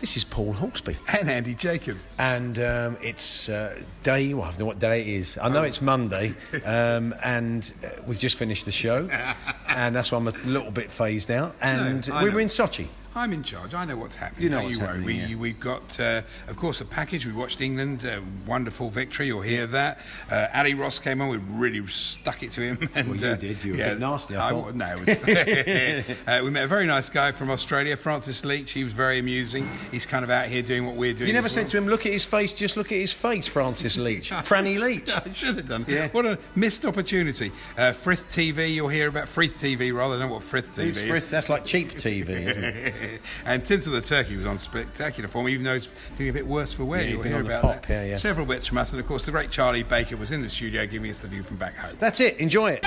[0.00, 0.96] This is Paul Hawksbee.
[1.20, 2.16] And Andy Jacobs.
[2.18, 5.36] And um, it's uh, day, well, I don't know what day it is.
[5.36, 9.08] I know it's Monday, um, and uh, we've just finished the show,
[9.68, 11.54] and that's why I'm a little bit phased out.
[11.60, 12.34] And No, we know.
[12.34, 12.86] were in Sochi.
[13.14, 13.74] I'm in charge.
[13.74, 14.44] I know what's happening.
[14.44, 14.96] You know Don't what's you worry.
[14.98, 15.36] happening, We, yeah.
[15.36, 17.26] We've got, uh, of course, a package.
[17.26, 19.26] We watched England, a wonderful victory.
[19.26, 19.98] You'll hear that.
[20.30, 21.28] Uh, Ali Ross came on.
[21.28, 22.88] We really stuck it to him.
[22.94, 23.64] And, Well, you uh, did.
[23.64, 24.74] You were a bit nasty, I thought.
[24.74, 26.16] no, it was.
[26.26, 28.72] uh, we met a very nice guy from Australia, Francis Leach.
[28.72, 29.68] He was very amusing.
[29.90, 31.28] He's kind of out here doing what we're doing.
[31.28, 31.70] You never said well.
[31.70, 34.30] to him, look at his face, just look at his face, Francis Leach.
[34.30, 35.10] Franny Leach.
[35.10, 35.84] I should have done.
[35.88, 36.08] Yeah.
[36.08, 37.52] What a missed opportunity.
[37.76, 41.08] Uh, Frith TV, you'll hear about Frith TV rather than what Frith TV Who's is.
[41.08, 41.30] Frith?
[41.30, 42.94] That's like cheap TV, isn't it?
[43.46, 46.72] and Tinsel the Turkey was on spectacular form, even though he's feeling a bit worse
[46.72, 47.02] for wear.
[47.02, 47.90] Yeah, You'll hear about pop, that.
[47.92, 48.14] yeah, yeah.
[48.16, 50.86] Several bits from us, and of course, the great Charlie Baker was in the studio
[50.86, 51.96] giving us the view from back home.
[51.98, 52.36] That's it.
[52.38, 52.84] Enjoy it.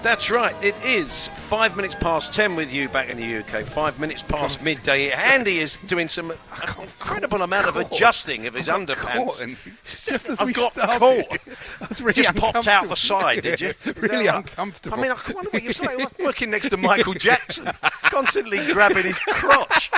[0.00, 0.54] That's right.
[0.62, 3.66] It is five minutes past ten with you back in the UK.
[3.66, 5.10] Five minutes past midday.
[5.12, 6.32] Andy is doing some
[6.80, 9.56] incredible amount of adjusting of his underpants.
[10.08, 11.38] just as I've we got started, caught.
[11.88, 13.74] Was really Just popped out the side, did you?
[13.84, 14.98] Is really uncomfortable.
[14.98, 16.00] I mean, I wonder what you're saying.
[16.00, 17.66] I'm working next to Michael Jackson,
[18.02, 19.90] constantly grabbing his crotch.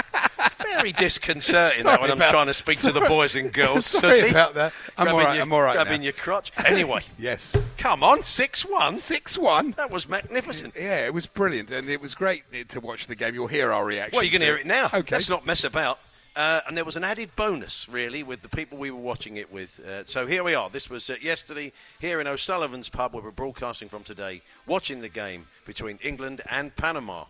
[0.62, 3.86] Very disconcerting that when I'm trying to speak to the boys and girls.
[3.86, 4.30] Sorry Sooty.
[4.30, 4.72] about that.
[4.96, 6.04] I'm all right, Your, I'm all right Grabbing now.
[6.04, 6.52] your crotch.
[6.64, 8.96] Anyway, yes, come on, six one.
[8.96, 9.72] six one.
[9.72, 10.74] That was magnificent.
[10.76, 13.34] Yeah, it was brilliant, and it was great to watch the game.
[13.34, 14.16] You'll hear our reaction.
[14.16, 14.86] Well, you can to hear it now.
[14.94, 15.16] Okay.
[15.16, 15.98] Let's not mess about.
[16.36, 19.52] Uh, and there was an added bonus, really, with the people we were watching it
[19.52, 19.80] with.
[19.80, 20.70] Uh, so here we are.
[20.70, 25.08] This was uh, yesterday here in O'Sullivan's pub, where we're broadcasting from today, watching the
[25.08, 27.24] game between England and Panama.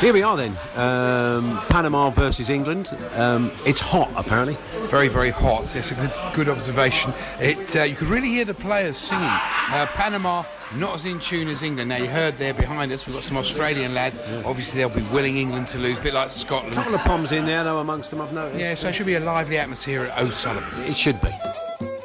[0.00, 0.52] Here we are then.
[0.76, 2.88] Um, Panama versus England.
[3.16, 4.54] Um, it's hot, apparently.
[4.86, 5.74] Very, very hot.
[5.74, 7.12] It's a good, good observation.
[7.40, 9.24] It, uh, you could really hear the players singing.
[9.24, 10.44] Uh, Panama,
[10.76, 11.88] not as in tune as England.
[11.88, 14.20] Now, you heard there behind us, we've got some Australian lads.
[14.46, 16.74] Obviously, they'll be willing England to lose, a bit like Scotland.
[16.74, 18.60] A couple of bombs in there, though, amongst them, I've noticed.
[18.60, 20.84] Yeah, so it should be a lively atmosphere at O'Sullivan.
[20.84, 21.97] It should be.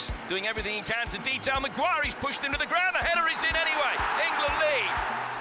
[0.00, 2.02] Gomez doing everything he can to detail Maguire.
[2.04, 2.94] He's pushed him to the ground.
[2.94, 3.94] The header is in anyway.
[4.24, 4.90] England lead.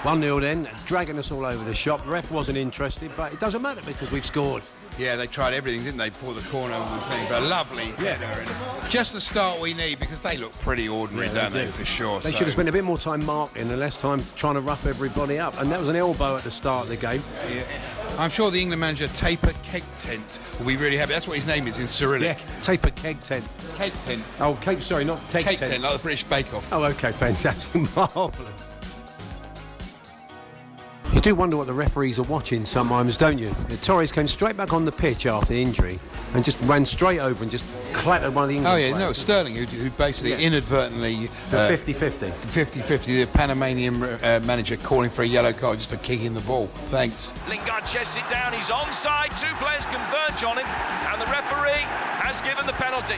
[0.03, 2.03] 1 0 then, dragging us all over the shop.
[2.05, 4.63] The ref wasn't interested, but it doesn't matter because we've scored.
[4.97, 7.25] Yeah, they tried everything, didn't they, before the corner and the thing.
[7.29, 8.25] But a lovely header.
[8.25, 11.65] and Just the start we need because they look pretty ordinary, Yeah, they don't they,
[11.65, 11.71] do.
[11.71, 12.19] for sure.
[12.21, 14.61] They so- should have spent a bit more time marking and less time trying to
[14.61, 15.59] rough everybody up.
[15.59, 17.21] And that was an elbow at the start of the game.
[17.53, 17.63] Yeah.
[18.19, 21.13] I'm sure the England manager, Taper Keg Tent will be really happy.
[21.13, 22.37] That's what his name is in Cyrillic.
[22.37, 23.45] Yeah, taper keg tent.
[23.75, 24.23] Keg tent.
[24.39, 25.71] Oh, cape, sorry, not keg tent.
[25.71, 26.71] tent, like the British Bake Off.
[26.73, 27.81] Oh, okay, fantastic.
[27.95, 28.65] Marvellous.
[31.13, 33.51] You do wonder what the referees are watching sometimes, don't you?
[33.81, 35.99] Torres came straight back on the pitch after the injury
[36.35, 38.95] and just ran straight over and just clattered one of the England Oh, yeah, no,
[38.97, 39.09] players.
[39.11, 40.37] it's Sterling who, who basically Yeah.
[40.37, 41.27] inadvertently.
[41.49, 42.31] The uh, 50-50.
[42.31, 46.67] 50-50, the Panamanian uh, manager calling for a yellow card just for kicking the ball.
[46.91, 47.33] Thanks.
[47.49, 48.53] Lingard chests it down.
[48.53, 49.33] He's onside.
[49.41, 51.83] Two players converge on him, and the referee
[52.29, 53.15] has given the penalty.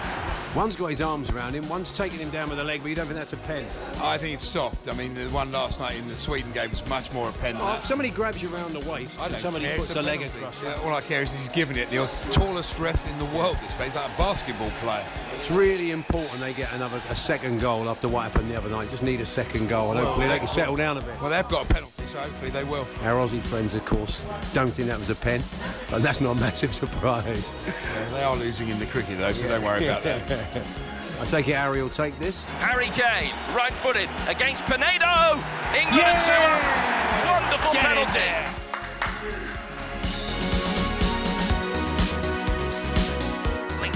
[0.55, 2.95] One's got his arms around him, one's taking him down with a leg, but you
[2.95, 3.65] don't think that's a pen.
[4.01, 4.87] I think it's soft.
[4.89, 7.55] I mean, the one last night in the Sweden game was much more a pen
[7.55, 7.85] than Oh, that.
[7.85, 10.37] somebody grabs you around the waist I and somebody care, puts it's a leg penalty.
[10.39, 10.61] across.
[10.63, 11.89] Yeah, all I care is he's giving it.
[11.89, 15.05] The tallest ref in the world this space, like a basketball player.
[15.41, 18.91] It's really important they get another a second goal after what happened the other night.
[18.91, 21.19] Just need a second goal, and Well, hopefully they they- can settle down a bit.
[21.19, 22.87] Well, they've got a penalty, so hopefully they will.
[23.03, 24.23] Our Aussie friends, of course,
[24.53, 25.41] don't think that was a pen,
[25.89, 27.49] but that's not a massive surprise.
[27.65, 30.29] Yeah, they are losing in the cricket, though, so don't worry about that.
[31.19, 32.47] I take it Harry will take this.
[32.59, 35.35] Harry Kane, right footed against Penedo.
[35.73, 37.29] England and two.
[37.29, 38.70] Wonderful Get in penalty.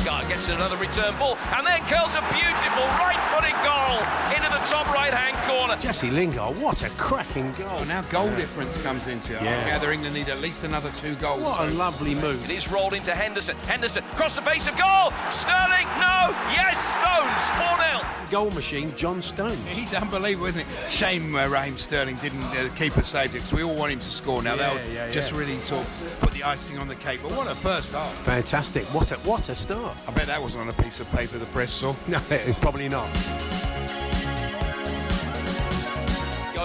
[0.06, 3.98] Gets another return ball and then curls a beautiful right-footed goal
[4.36, 5.76] into the top right-hand corner.
[5.78, 7.76] Jesse Lingard, what a cracking goal.
[7.78, 9.42] Well, now goal difference comes into it.
[9.42, 9.62] Yeah.
[9.62, 11.42] I gather England need at least another two goals.
[11.42, 12.44] What a lovely move.
[12.48, 13.56] It is rolled into Henderson.
[13.66, 15.12] Henderson across the face of goal.
[15.32, 16.30] Sterling, no.
[16.54, 18.30] Yes, Stones, 4 0.
[18.30, 19.60] Goal machine, John Stones.
[19.68, 20.90] He's unbelievable, isn't it?
[20.90, 24.10] Shame uh, Raheem Sterling didn't uh, keep us saved because we all want him to
[24.10, 24.52] score now.
[24.54, 25.40] Yeah, That'll yeah, just yeah.
[25.40, 27.22] really sort of put the icing on the cake.
[27.24, 28.14] But what a first half.
[28.24, 28.84] Fantastic.
[28.86, 29.95] What a what a start.
[30.08, 31.96] I bet that wasn't on a piece of paper the press saw.
[32.08, 32.20] No,
[32.60, 33.55] probably not.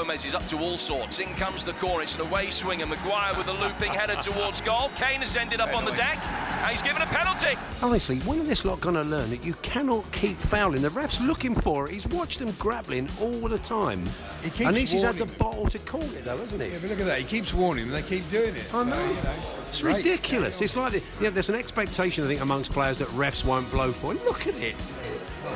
[0.00, 1.18] Gomez is up to all sorts.
[1.18, 2.02] In comes the corner.
[2.02, 4.88] It's an away swing, and Maguire with a looping header towards goal.
[4.96, 7.54] Kane has ended up on the deck, and he's given a penalty.
[7.82, 10.80] Honestly, when are this lot going to learn that you cannot keep fouling?
[10.80, 11.92] The ref's looking for it.
[11.92, 14.06] He's watched them grappling all the time.
[14.42, 15.36] He keeps and he's had the warning.
[15.38, 16.70] bottle to call it, though, hasn't he?
[16.70, 17.18] Yeah, but look at that.
[17.18, 17.92] He keeps warning them.
[17.92, 18.74] They keep doing it.
[18.74, 18.96] I know.
[18.96, 19.34] So, you know,
[19.68, 19.96] It's great.
[19.96, 20.62] ridiculous.
[20.62, 23.70] It's like the, you know, there's an expectation, I think, amongst players that refs won't
[23.70, 24.14] blow for.
[24.14, 24.76] Look at it.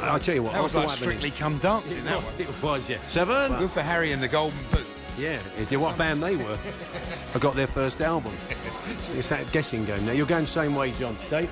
[0.03, 2.35] I tell you what, That was like what happened- Strictly Come Dancing, that one.
[2.39, 2.99] It was, yeah.
[3.07, 3.57] Seven.
[3.59, 4.87] Good for Harry and the Golden Boot.
[5.17, 6.59] Yeah, it did what band they were.
[7.35, 8.33] I got their first album.
[9.17, 10.05] It's that guessing game.
[10.05, 11.17] Now you're going same way, John.
[11.31, 11.49] Dave?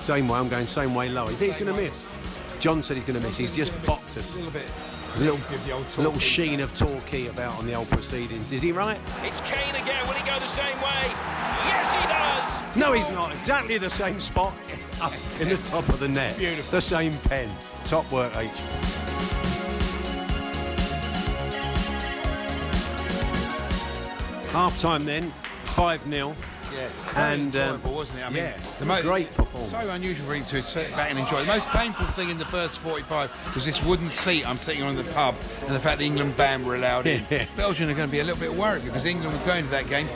[0.00, 0.38] Same way.
[0.38, 1.08] I'm going same way.
[1.08, 1.28] Low.
[1.28, 2.04] You think he's going to miss?
[2.60, 3.36] John said he's going to miss.
[3.36, 4.32] He's just bopped us.
[4.34, 4.66] A little bit.
[5.14, 8.50] A little, Give the old a little sheen of Torquay about on the old proceedings.
[8.50, 8.98] Is he right?
[9.22, 10.04] It's Kane again.
[10.08, 11.04] Will he go the same way?
[11.66, 12.76] Yes, he does.
[12.76, 13.30] No, he's not.
[13.30, 14.58] Exactly the same spot
[15.40, 16.36] in the top of the net.
[16.36, 16.70] Beautiful.
[16.72, 17.48] The same pen.
[17.84, 18.50] Top work, H.
[24.50, 25.30] Half time then,
[25.64, 26.36] 5 0.
[26.74, 28.22] Yeah, And, um, wasn't it?
[28.26, 29.70] I mean, yeah, great performance.
[29.72, 31.40] So unusual for him to sit back and enjoy.
[31.40, 34.96] The most painful thing in the first 45 was this wooden seat I'm sitting on
[34.96, 35.36] in the pub,
[35.66, 37.24] and the fact the England band were allowed in.
[37.30, 37.46] Yeah.
[37.56, 39.88] Belgium are going to be a little bit worried because England were going to that
[39.88, 40.08] game,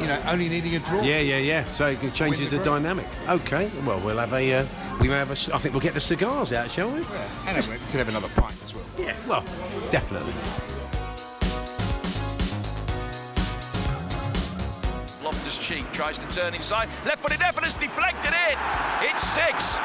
[0.00, 1.02] you know, only needing a draw.
[1.02, 1.64] Yeah, yeah, yeah.
[1.64, 3.06] So it changes the the dynamic.
[3.28, 3.70] Okay.
[3.84, 4.54] Well, we'll have a.
[4.54, 4.66] Uh,
[5.00, 5.54] we may have a.
[5.54, 7.00] I think we'll get the cigars out, shall we?
[7.00, 8.84] Yeah, And we could have another pint as well.
[8.98, 9.14] Yeah.
[9.26, 9.44] Well,
[9.90, 10.32] definitely.
[15.58, 16.88] Cheek tries to turn inside.
[17.04, 18.58] Left footed effort is deflected in.
[19.02, 19.78] It's six.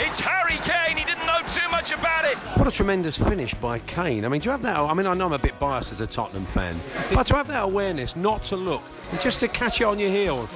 [0.00, 0.96] It's Harry Kane.
[0.96, 2.36] He didn't know too much about it.
[2.56, 4.24] What a tremendous finish by Kane.
[4.24, 4.76] I mean, do you have that?
[4.76, 6.80] I mean, I know I'm a bit biased as a Tottenham fan,
[7.12, 10.10] but to have that awareness not to look and just to catch it on your
[10.10, 10.48] heel.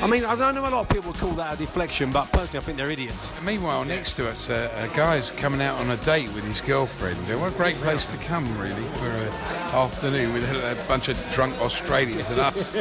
[0.00, 2.30] I mean, I don't know a lot of people would call that a deflection, but
[2.32, 3.32] personally, I think they're idiots.
[3.42, 7.18] Meanwhile, next to us, uh, a guy's coming out on a date with his girlfriend.
[7.30, 9.28] Uh, What a great place to come, really, for an
[9.72, 12.74] afternoon with a, a bunch of drunk Australians and us.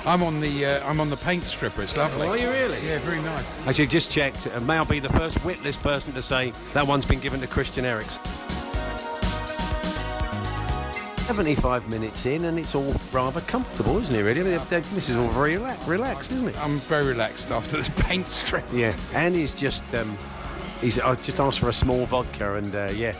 [0.06, 1.82] I'm on the uh, I'm on the paint stripper.
[1.82, 2.26] It's lovely.
[2.26, 2.84] Are you really?
[2.86, 3.44] Yeah, very nice.
[3.66, 6.86] As you've just checked, uh, may I be the first witless person to say that
[6.86, 8.22] one's been given to Christian Eriksen.
[11.26, 14.42] 75 minutes in, and it's all rather comfortable, isn't it, really?
[14.42, 16.56] I mean, this is all very relax- relaxed, isn't it?
[16.60, 18.64] I'm very relaxed after this paint strip.
[18.72, 20.16] Yeah, and he's just um,
[20.80, 23.12] he's I just asked for a small vodka, and uh, yeah,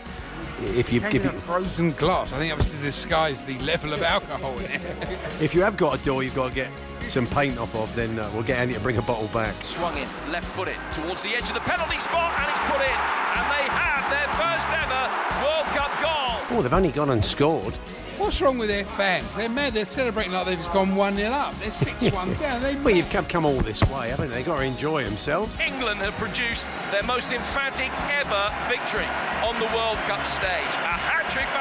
[0.61, 2.33] if you Came if you, frozen glass.
[2.33, 4.81] I think that was to disguise the level of alcohol in it.
[5.41, 6.69] if you have got a door, you've got to get
[7.01, 7.93] some paint off of.
[7.95, 9.53] Then uh, we'll get Andy to bring a bottle back.
[9.63, 12.97] Swung in, left footed towards the edge of the penalty spot, and it's put in.
[13.37, 15.01] And they have their first ever
[15.43, 16.57] World Cup goal.
[16.57, 17.77] Oh, they've only gone and scored.
[18.17, 19.35] What's wrong with their fans?
[19.35, 19.73] They're mad.
[19.73, 21.53] They're celebrating like they've just gone 1 0 up.
[21.59, 22.61] They're 6 1 down.
[22.63, 24.37] They Well, you've come, come all this way, haven't they?
[24.37, 25.55] They've got to enjoy themselves.
[25.59, 29.05] England have produced their most emphatic ever victory
[29.45, 30.41] on the World Cup stage.
[30.49, 31.16] A hat trick for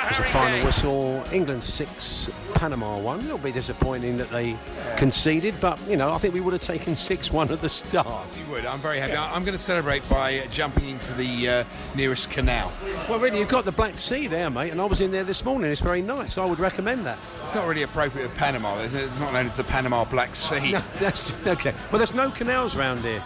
[0.09, 1.25] It's a Harry final whistle.
[1.33, 3.21] England six, Panama one.
[3.25, 4.56] It'll be disappointing that they
[4.97, 8.26] conceded, but you know I think we would have taken six one at the start.
[8.38, 8.64] You would.
[8.66, 9.14] I'm very happy.
[9.14, 11.64] I- I'm going to celebrate by uh, jumping into the uh,
[11.95, 12.73] nearest canal.
[13.09, 15.45] Well, really, you've got the Black Sea there, mate, and I was in there this
[15.45, 15.71] morning.
[15.71, 16.38] It's very nice.
[16.38, 17.18] I would recommend that.
[17.45, 18.78] It's not really appropriate with Panama.
[18.80, 20.73] It's, it's not known as the Panama Black Sea.
[20.73, 21.75] No, that's okay.
[21.90, 23.23] Well, there's no canals round here.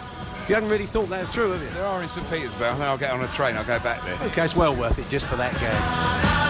[0.49, 1.69] You haven't really thought that through, have you?
[1.69, 2.63] There are in St Petersburg.
[2.63, 3.55] I think I'll get on a train.
[3.55, 4.17] I'll go back there.
[4.29, 6.40] Okay, it's well worth it just for that game.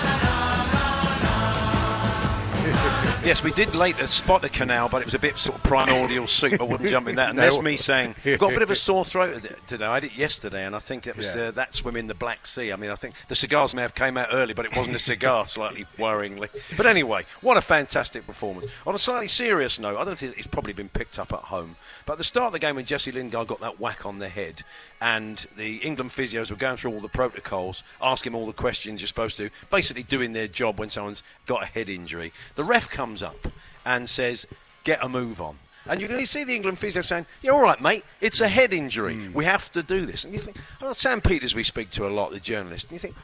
[3.23, 6.25] Yes, we did later spot the canal, but it was a bit sort of primordial
[6.25, 6.59] soup.
[6.59, 7.29] I wouldn't jump in that.
[7.29, 9.85] And there's me saying, I've got a bit of a sore throat today.
[9.85, 11.43] I had it yesterday, and I think it was Yeah.
[11.43, 12.71] uh, that swim in the Black Sea.
[12.71, 14.99] I mean, I think the cigars may have came out early, but it wasn't a
[14.99, 16.49] cigar, slightly worryingly.
[16.75, 18.65] But anyway, what a fantastic performance.
[18.87, 21.75] On a slightly serious note, I don't think it's probably been picked up at home,
[22.07, 24.29] but at the start of the game when Jesse Lingard got that whack on the
[24.29, 24.63] head,
[25.01, 29.07] and the England physios were going through all the protocols, asking all the questions you're
[29.07, 32.31] supposed to, basically doing their job when someone's got a head injury.
[32.55, 33.47] The ref comes up
[33.83, 34.45] and says,
[34.83, 37.81] "Get a move on." And you can see the England physio saying, "Yeah, all right,
[37.81, 38.05] mate.
[38.21, 39.15] It's a head injury.
[39.15, 39.33] Hmm.
[39.33, 42.09] We have to do this." And you think, oh, Sam Peters, we speak to a
[42.09, 43.15] lot, the journalist, and you think,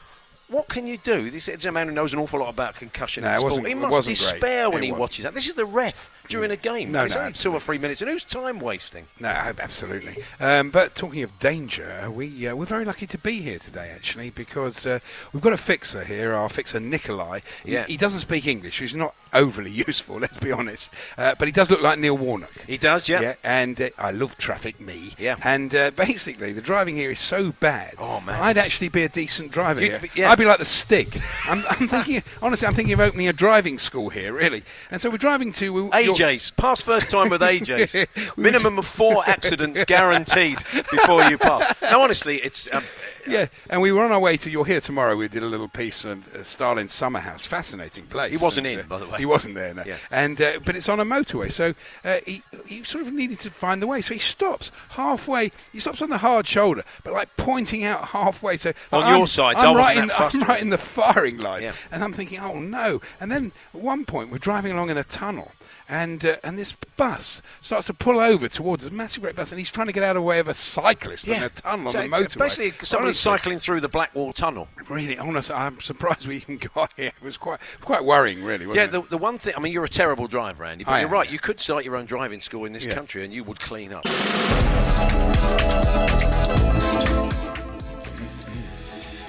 [0.48, 1.30] what can you do?
[1.30, 3.22] This is a man who knows an awful lot about concussion.
[3.24, 3.66] No, in sport.
[3.66, 4.30] he must wasn't great.
[4.32, 5.00] despair when It he wasn't.
[5.00, 5.34] watches that.
[5.34, 6.92] This is the ref during a game.
[6.92, 9.06] No, it's no, only two or three minutes, and who's time wasting?
[9.20, 10.22] No, absolutely.
[10.40, 14.30] Um, but talking of danger, we uh, we're very lucky to be here today, actually,
[14.30, 14.98] because uh,
[15.32, 16.32] we've got a fixer here.
[16.34, 17.40] Our fixer Nikolai.
[17.64, 17.84] He, Yeah.
[17.86, 18.78] he doesn't speak English.
[18.78, 20.92] He's not overly useful, let's be honest.
[21.16, 22.52] Uh, but he does look like Neil Warnock.
[22.66, 23.20] He does, yeah.
[23.20, 25.12] Yeah, and uh, I love traffic, me.
[25.18, 25.36] Yeah.
[25.44, 27.94] And uh, basically, the driving here is so bad.
[27.98, 28.40] Oh, man.
[28.40, 29.98] I'd actually be a decent driver You'd here.
[30.00, 30.30] be- yeah.
[30.30, 31.18] I'd be like the stick.
[31.46, 34.62] I'm, I'm thinking, honestly, I'm thinking of opening a driving school here, really.
[34.90, 36.50] And so we're driving to your- AJ's.
[36.52, 38.06] Pass first time with AJ's.
[38.36, 40.58] Minimum of four accidents guaranteed
[40.90, 41.74] before you pass.
[41.82, 42.72] No, honestly, it's.
[42.72, 42.84] Um,
[43.28, 45.16] Yeah, and we were on our way to You're Here Tomorrow.
[45.16, 47.46] We did a little piece of uh, Stalin's Summer House.
[47.46, 48.30] Fascinating place.
[48.30, 49.18] He wasn't And, in, by the way.
[49.18, 49.82] He wasn't there, no.
[49.86, 49.96] Yeah.
[50.10, 53.50] And, uh, but it's on a motorway, so uh, he, he sort of needed to
[53.50, 54.00] find the way.
[54.00, 55.52] So he stops halfway.
[55.72, 58.56] He stops on the hard shoulder, but like pointing out halfway.
[58.56, 61.62] So On I'm- your side, I'm I right, in, I'm right in the firing line.
[61.62, 61.72] Yeah.
[61.92, 63.00] And I'm thinking, oh no.
[63.20, 65.52] And then at one point, we're driving along in a tunnel.
[65.90, 69.58] And uh, and this bus starts to pull over towards a massive great bus, and
[69.58, 72.00] he's trying to get out of the way of a cyclist in a tunnel So
[72.00, 72.38] on the motorway.
[72.38, 73.14] Basically, somebody Honestly.
[73.32, 74.68] cycling through the Blackwall Tunnel.
[74.90, 77.06] Really, honest, I'm surprised we even got here.
[77.08, 78.64] It was quite quite worrying, really.
[78.66, 81.00] Yeah, Wasn't the, the one thing, I mean, you're a terrible driver, Andy, but I
[81.00, 81.26] you're am, right.
[81.26, 81.32] yeah.
[81.32, 82.94] You could start your own driving school in this Yeah.
[82.94, 84.04] country and you would clean up.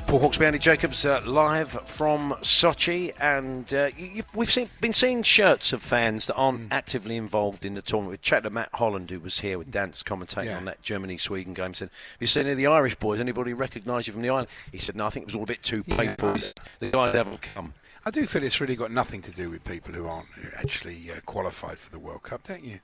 [0.09, 5.21] Paul Hawksbee, Andy Jacobs, uh, live from Sochi, and uh, you, we've seen, been seeing
[5.21, 6.67] shirts of fans that aren't Mm.
[6.71, 8.13] actively involved in the tournament.
[8.13, 10.57] We chatted to Matt Holland, who was here with Dance commentating Yeah.
[10.57, 11.75] on that Germany-Sweden game.
[11.75, 13.19] Said, "Have you seen any of the Irish boys?
[13.19, 15.45] Anybody recognise you from the island?" He said, "No, I think it was all a
[15.45, 16.33] bit too painful.
[16.79, 19.93] The guys haven't come." I do feel it's really got nothing to do with people
[19.93, 22.79] who aren't actually uh, qualified for the World Cup, don't you?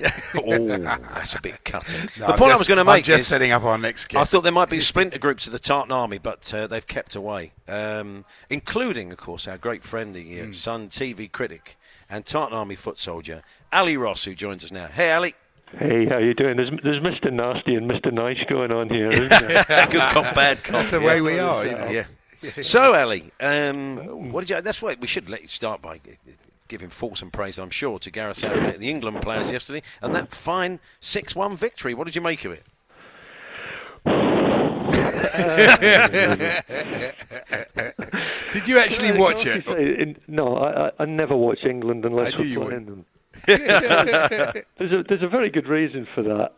[0.34, 2.08] oh, that's a bit cutting.
[2.18, 3.78] No, the I'm point I was going to I'm make just is, setting up our
[3.78, 4.20] next guest.
[4.20, 7.14] I thought there might be splinter groups of the Tartan Army, but uh, they've kept
[7.14, 11.76] away, um, including, of course, our great friend, the uh, Sun TV critic
[12.10, 14.86] and Tartan Army foot soldier, Ali Ross, who joins us now.
[14.86, 15.34] Hey, Ali.
[15.78, 16.56] Hey, how you doing?
[16.56, 17.32] There's, there's Mr.
[17.32, 18.12] Nasty and Mr.
[18.12, 19.28] Nice going on here, isn't
[19.68, 19.86] there?
[19.90, 20.74] Good cop, bad cop.
[20.74, 21.06] That's the yeah.
[21.06, 21.88] way we are, you know.
[21.88, 22.04] Yeah.
[22.60, 24.60] So, Ali, um, what did you?
[24.60, 25.98] That's why we should let you start by
[26.68, 26.90] giving
[27.22, 30.80] and praise, I'm sure, to Gareth Southgate and the England players yesterday, and that fine
[31.00, 31.94] six-one victory.
[31.94, 32.64] What did you make of it?
[38.52, 39.64] Did you actually I watch it?
[39.66, 42.86] say, in- no, I, I, I never watch England unless I knew you we're playing
[42.86, 42.88] wouldn't.
[42.96, 43.06] them.
[44.78, 46.52] there's a there's a very good reason for that.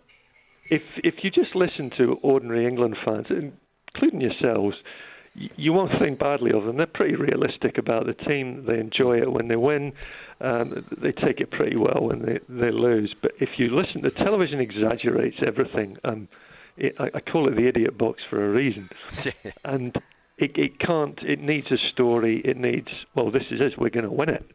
[0.71, 4.91] If if you just listen to ordinary England fans, including yourselves, y-
[5.37, 6.77] you won't think badly of them.
[6.77, 8.65] They're pretty realistic about the team.
[8.67, 9.93] They enjoy it when they win.
[10.41, 13.15] Um, they take it pretty well when they, they lose.
[13.21, 15.99] But if you listen, the television exaggerates everything.
[16.05, 16.29] Um,
[16.77, 18.89] it, I, I call it the idiot box for a reason.
[19.65, 19.97] and
[20.39, 21.19] it, it can't.
[21.23, 22.41] It needs a story.
[22.45, 22.89] It needs.
[23.15, 23.79] Well, this is it.
[23.79, 24.51] We're going to win it.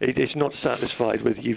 [0.00, 0.18] it.
[0.18, 1.56] It's not satisfied with you,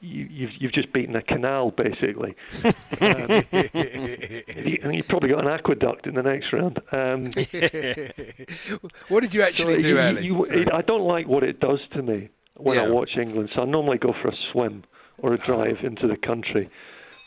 [0.00, 2.70] you, you've you've just beaten a canal basically, um,
[3.52, 6.80] you- and you've probably got an aqueduct in the next round.
[6.92, 7.30] Um,
[9.08, 11.80] What did you actually so do, you- you- it- I don't like what it does
[11.92, 13.50] to me when I watch England.
[13.54, 14.84] So I normally go for a swim
[15.18, 16.68] or a drive into the country,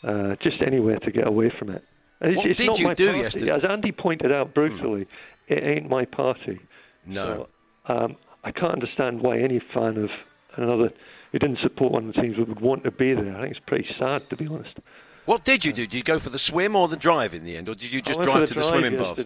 [0.04, 1.82] uh, just anywhere to get away from it.
[2.20, 3.20] It's, What it's did not you my do party.
[3.22, 3.50] yesterday?
[3.50, 5.06] As Andy pointed out brutally,
[5.48, 6.60] it ain't my party.
[7.04, 7.48] No.
[7.88, 10.10] So, um, I can't understand why any fan of
[10.56, 10.92] another
[11.32, 13.36] who didn't support one of the teams that would want to be there.
[13.36, 14.78] I think it's pretty sad, to be honest.
[15.24, 15.82] What did you do?
[15.86, 18.02] Did you go for the swim or the drive in the end, or did you
[18.02, 19.18] just drive for to the the swimming bath?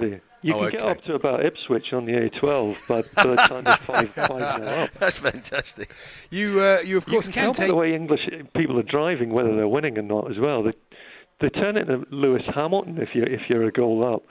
[0.42, 3.64] You Oh, can get up to about Ipswich on the A12, but by the time
[3.64, 4.90] you're five, five up.
[5.00, 5.90] That's fantastic.
[6.30, 7.68] You, uh, you of You course can can by take.
[7.68, 8.20] the way English
[8.54, 10.62] people are driving whether they're winning or not as well.
[10.62, 10.72] They
[11.40, 14.22] they turn into Lewis Hamilton if you if you're a goal up.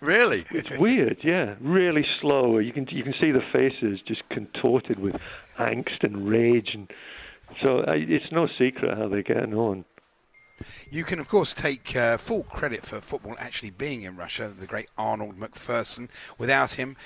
[0.00, 0.44] Really?
[0.50, 1.54] It's weird, yeah.
[1.60, 2.58] Really slow.
[2.58, 5.20] You can you can see the faces just contorted with
[5.58, 6.90] angst and rage, and
[7.62, 9.84] so uh, it's no secret how they're getting on.
[10.90, 14.48] You can, of course, take uh, full credit for football actually being in Russia.
[14.48, 16.08] The great Arnold McPherson.
[16.38, 16.96] Without him,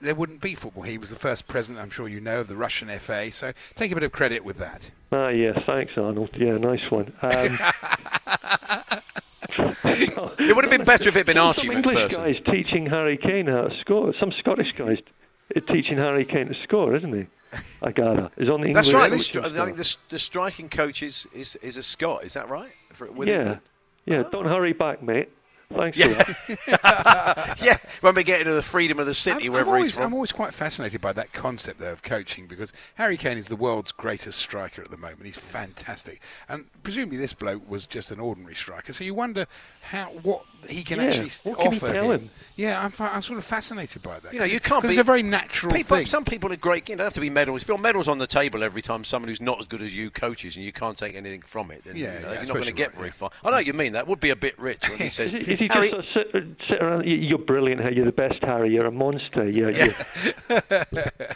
[0.00, 0.84] there wouldn't be football.
[0.84, 3.32] He was the first president, I'm sure you know, of the Russian FA.
[3.32, 4.92] So take a bit of credit with that.
[5.10, 6.30] Ah, yeah, thanks, Arnold.
[6.36, 7.12] Yeah, nice one.
[7.20, 7.58] Um,
[9.84, 12.16] It would have been better if it had been Archie some English McPherson.
[12.18, 14.12] guys teaching Harry Kane how to score.
[14.18, 14.98] Some Scottish guys
[15.68, 17.26] teaching Harry Kane to score, isn't he?
[17.82, 18.30] I gather.
[18.38, 19.10] He's on the That's English right.
[19.10, 22.24] The stri- I think the, the striking coach is, is, is a Scot.
[22.24, 22.70] Is that right?
[22.92, 23.58] For, Yeah,
[24.06, 24.22] yeah.
[24.26, 24.30] Oh.
[24.30, 25.30] Don't hurry back, mate.
[25.72, 26.34] Thanks Yeah.
[27.62, 29.94] yeah, when we get into the freedom of the city, I'm, I'm wherever always, he's
[29.94, 30.04] from.
[30.06, 33.56] I'm always quite fascinated by that concept though of coaching because Harry Kane is the
[33.56, 35.24] world's greatest striker at the moment.
[35.24, 38.92] He's fantastic, and presumably this bloke was just an ordinary striker.
[38.92, 39.46] So you wonder
[39.82, 42.30] how what he can Yeah, actually what can offer tell him?
[42.56, 44.32] Yeah, I'm, fi- I'm sort of fascinated by that.
[44.32, 44.88] You know, you can't be.
[44.90, 46.06] It's a very natural people, thing.
[46.06, 46.88] Some people are great.
[46.88, 47.62] You don't have to be medals.
[47.62, 50.10] If your medals on the table every time someone who's not as good as you
[50.10, 52.54] coaches and you can't take anything from it, then Yeah, you know, yeah, you're not
[52.54, 53.12] going to get right, very yeah.
[53.12, 53.30] far.
[53.44, 53.92] I know what you mean.
[53.92, 55.32] That would be a bit rich when he says.
[55.60, 57.04] Is, he- is Harry, just sort of sit, sit around?
[57.06, 57.96] "You- You're brilliant, Harry.
[57.96, 58.70] You're the best, Harry.
[58.72, 59.48] You're a monster.
[59.48, 59.94] You're, you're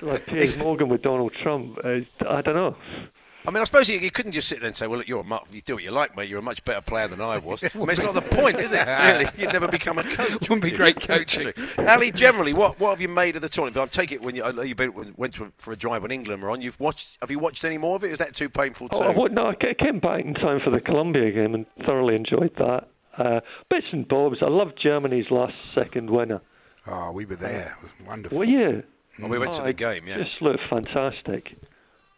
[0.02, 1.78] like Piers Morgan with Donald Trump.
[1.84, 2.76] Uh, I don't know.
[3.46, 5.20] I mean, I suppose you, you couldn't just sit there and say, "Well, look, you're
[5.20, 6.30] a mu- you do what you like, mate.
[6.30, 8.72] You're a much better player than I was." I mean, it's not the point, is
[8.72, 8.86] it?
[8.86, 10.30] Really, you'd never become a coach.
[10.48, 11.52] Wouldn't be great coaching.
[11.76, 13.76] Ali, generally, what, what have you made of the tournament?
[13.76, 14.74] I take it when you, you
[15.18, 16.62] went to, for a drive when England were on.
[16.62, 17.18] You've watched.
[17.20, 18.12] Have you watched any more of it?
[18.12, 18.96] Is that too painful too?
[18.98, 22.14] Oh, I, wa- no, I came back in time for the Colombia game and thoroughly
[22.16, 22.88] enjoyed that.
[23.18, 23.40] Uh,
[23.70, 24.38] bits and bobs.
[24.42, 26.40] I loved Germany's last second winner.
[26.86, 27.76] oh, we were there.
[27.78, 28.38] It was wonderful.
[28.38, 28.82] Were you?
[29.18, 30.18] Well, we went to Oh, the game, yeah.
[30.18, 31.56] Just looked fantastic.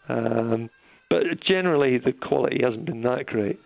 [0.08, 0.70] Um,
[1.10, 3.60] but generally, the quality hasn't been that great.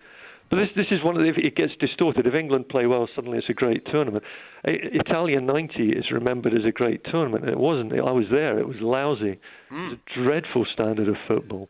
[0.50, 2.26] But this this is one of the, if it gets distorted.
[2.26, 4.24] If England play well, suddenly it's a great tournament.
[4.66, 7.48] I, Italia '90 is remembered as a great tournament.
[7.48, 7.92] It wasn't.
[7.92, 8.58] I was there.
[8.58, 9.38] It was lousy.
[9.70, 11.68] It was a dreadful standard of football.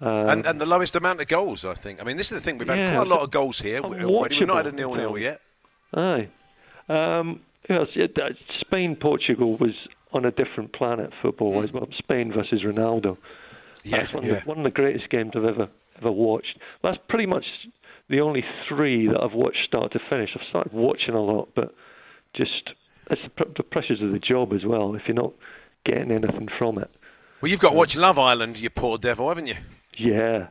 [0.00, 2.00] Um, and, and the lowest amount of goals, I think.
[2.00, 2.56] I mean, this is the thing.
[2.58, 3.80] We've had quite a lot of goals here.
[3.80, 4.38] already.
[4.38, 5.40] We've not had a nil-nil yet.
[5.94, 6.28] Aye.
[6.88, 7.84] Um, uh,
[8.60, 9.74] Spain Portugal was
[10.12, 11.72] on a different planet football wise.
[11.72, 13.16] Well, Spain versus Ronaldo.
[13.84, 14.32] Yeah, That's one, yeah.
[14.32, 16.58] Of the, one of the greatest games I've ever ever watched.
[16.82, 17.44] That's pretty much
[18.08, 20.30] the only three that I've watched start to finish.
[20.34, 21.74] I've started watching a lot, but
[22.34, 22.70] just
[23.10, 24.94] it's the, the pressures of the job as well.
[24.94, 25.32] If you're not
[25.84, 26.90] getting anything from it,
[27.40, 29.56] Well, you've got to watch Love Island, you poor devil, haven't you?
[29.96, 30.48] Yeah.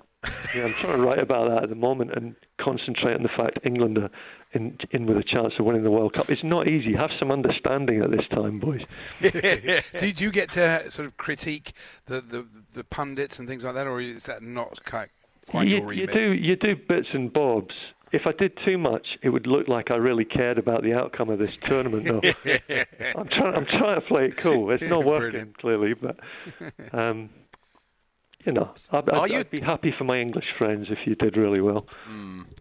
[0.53, 3.59] yeah, I'm trying to write about that at the moment and concentrate on the fact
[3.63, 4.09] England are
[4.51, 6.29] in, in with a chance of winning the World Cup.
[6.29, 6.93] It's not easy.
[6.93, 8.81] Have some understanding at this time, boys.
[9.21, 11.71] do, you- get to sort of critique
[12.07, 15.09] the, the, the pundits and things like that, or is that not quite,
[15.47, 17.73] quite you, your you do you do bits and bobs.
[18.11, 21.29] If I did too much, it would look like I really cared about the outcome
[21.29, 22.05] of this tournament.
[22.05, 22.21] Though
[23.15, 24.71] I'm trying, I'm trying to play it cool.
[24.71, 25.57] It's not working Brilliant.
[25.59, 26.17] clearly, but
[26.91, 27.29] um,
[28.45, 31.35] you know, I'd, I'd, you- I'd be happy for my English friends if you did
[31.37, 31.85] really well.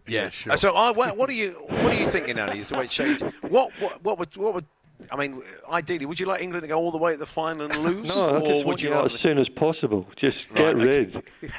[0.07, 0.53] Yeah, sure.
[0.53, 2.59] Uh, So, I, what, what are you what are you thinking, Ali?
[2.59, 3.23] Is the way it's changed.
[3.41, 4.65] What what what would what would
[5.11, 5.41] I mean?
[5.71, 8.09] Ideally, would you like England to go all the way to the final and lose,
[8.15, 9.15] No, I or would want you you out rather?
[9.15, 10.05] as soon as possible.
[10.17, 10.85] Just Right, get okay.
[10.85, 11.23] rid.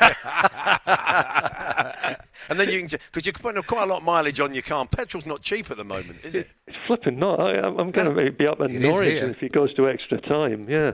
[2.48, 4.80] and then you can because you're putting quite a lot of mileage on your car.
[4.82, 6.48] and Petrol's not cheap at the moment, is it?
[6.66, 7.40] It's flipping not.
[7.40, 9.88] I, I'm- I'm going to be up in It is Norwich if it goes to
[9.88, 10.68] extra time.
[10.68, 10.92] Yeah.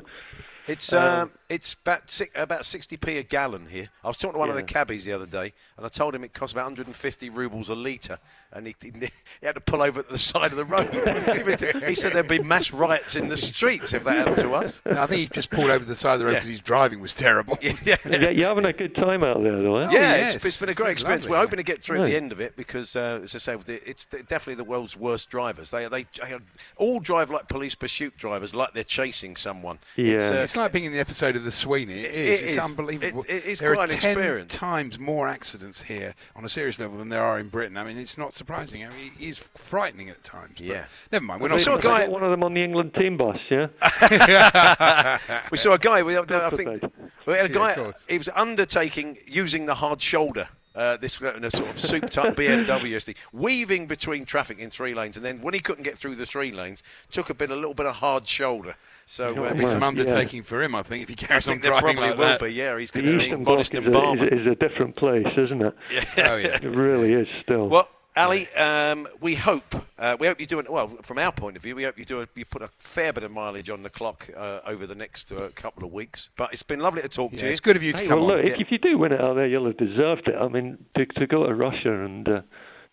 [0.68, 3.88] It's um, it's about si- about 60p a gallon here.
[4.04, 6.24] I was talking to one of the cabbies the other day, and I told him
[6.24, 8.18] it costs about 150 rubles a litre,
[8.52, 8.90] and he, he,
[9.40, 10.88] he had to pull over to the side of the road.
[11.84, 14.80] he said there'd be mass riots in the streets if that happened to us.
[14.84, 16.38] No, I think he just pulled over the side of the road Yeah.
[16.38, 17.58] because his driving was terrible.
[17.62, 17.96] yeah.
[18.04, 19.80] Yeah, you're having a good time out there, though.
[19.82, 21.24] Yeah, yes, it's, it's been a great so experience.
[21.24, 23.38] lovely, We're hoping to get through at the end of it because, uh, as I
[23.38, 25.70] say, it's definitely the world's worst drivers.
[25.70, 26.36] They they, they
[26.76, 29.78] all drive like police pursuit drivers, like they're chasing someone.
[29.96, 30.40] It's, Yeah.
[30.40, 32.00] uh, It's like being in the episode of The Sweeney.
[32.04, 32.40] It is.
[32.40, 32.58] It it's is.
[32.58, 33.24] unbelievable.
[33.28, 34.54] It- it is there are ten experience.
[34.54, 37.76] times more accidents here on a serious level than there are in Britain.
[37.76, 38.84] I mean, it's not surprising.
[38.84, 40.54] I mean, it is frightening at times.
[40.56, 40.84] but Yeah.
[41.12, 41.40] Never mind.
[41.42, 41.60] We're I not.
[41.60, 43.66] saw a guy- got one of them on the England team bus, yeah.
[45.50, 46.02] we saw a guy.
[46.02, 46.82] We, I think
[47.26, 47.74] we had a guy.
[47.74, 48.06] course.
[48.08, 50.48] he was undertaking using the hard shoulder.
[50.74, 55.16] Uh, this in a sort of souped-up BMW SD, weaving between traffic in three lanes,
[55.16, 57.72] and then when he couldn't get through the three lanes, took a bit, a little
[57.72, 58.74] bit of hard shoulder.
[59.08, 59.86] So uh, It'll be some Yeah.
[59.88, 62.40] undertaking for him, I think, if he carries on driving probably like will that.
[62.40, 62.48] be.
[62.52, 65.62] Yeah, he's going to Eastern need modest is a, is, is a different place, isn't
[65.62, 65.74] it?
[66.18, 66.58] Oh yeah.
[66.60, 67.68] It really is still.
[67.68, 70.88] Well, Ali, um, we hope uh, we hope you're doing well.
[71.02, 73.22] From our point of view, we hope you do a, you put a fair bit
[73.22, 76.30] of mileage on the clock uh, over the next uh, couple of weeks.
[76.36, 77.50] But it's been lovely to talk Yeah, to you.
[77.50, 78.36] it's good of you to Hey, come well, on.
[78.38, 80.34] look, if, if you do win it out there, you'll have deserved it.
[80.34, 82.40] I mean, to, to go to Russia and uh,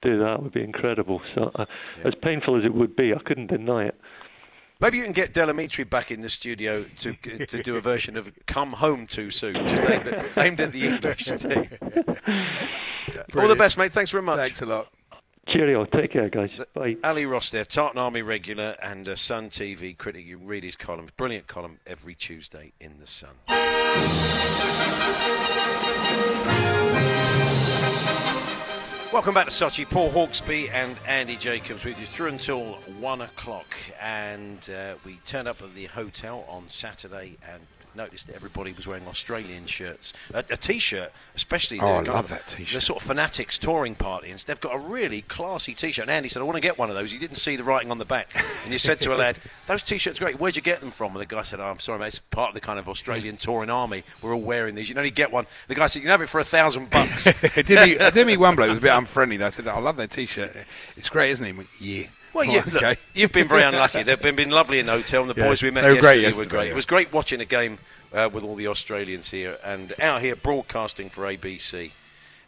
[0.01, 1.21] do that would be incredible.
[1.33, 1.65] So, uh,
[2.03, 3.99] as painful as it would be, I couldn't deny it.
[4.83, 8.17] Maybe you can get Del Amitri back in the studio to to do a version
[8.17, 11.23] of "Come Home Too Soon," just aimed at, aimed at the English.
[11.37, 11.69] team.
[13.37, 13.93] All the best, mate.
[13.93, 14.35] Thanks very much.
[14.35, 14.89] Thanks a lot.
[15.47, 15.85] Cheerio.
[15.85, 16.49] Take care, guys.
[16.73, 16.97] Bye.
[17.01, 20.25] Ali Ross there, Tartan Army regular and uh, Sun TV critic.
[20.25, 23.35] You read his columns, brilliant column every Tuesday in the Sun.
[29.13, 29.87] Welcome back to Sochi.
[29.87, 33.67] Paul Hawksbee and Andy Jacobs with you through until one o'clock.
[34.01, 37.61] And uh, we turned up at the hotel on Saturday and
[37.95, 40.13] noticed that everybody was wearing Australian shirts.
[40.33, 41.79] A, a T-shirt, especially.
[41.79, 42.73] Oh, I love of- that T-shirt.
[42.73, 46.03] The sort of fanatics touring party, and they've got a really classy T-shirt.
[46.03, 47.91] And Andy said, "I want to get one of those." He didn't see the writing
[47.91, 48.29] on the back,
[48.63, 50.39] and you said to a lad, "Those T-shirts are great.
[50.39, 52.07] Where'd you get them from?" And the guy said, oh, "I'm sorry, mate.
[52.07, 54.03] It's part of the kind of Australian touring army.
[54.21, 54.89] We're all wearing these.
[54.89, 56.89] You can only get one." The guy said, "You can have it for a thousand
[56.89, 59.37] bucks." it did me, it did me one bloke who was a bit unfriendly.
[59.37, 59.47] Though.
[59.47, 60.55] I said, "I love that T-shirt.
[60.97, 62.07] It's great, isn't it?" He went, yeah.
[62.33, 62.97] Well, you, okay.
[63.13, 64.03] you've been very unlucky.
[64.07, 65.95] They've been, been lovely in the hotel, and the Yeah, boys we met they were
[65.95, 66.65] yesterday, great were great.
[66.65, 66.71] yeah.
[66.71, 67.77] It was great watching a game
[68.13, 71.91] uh, with all the Australians here, and out here broadcasting for ABC.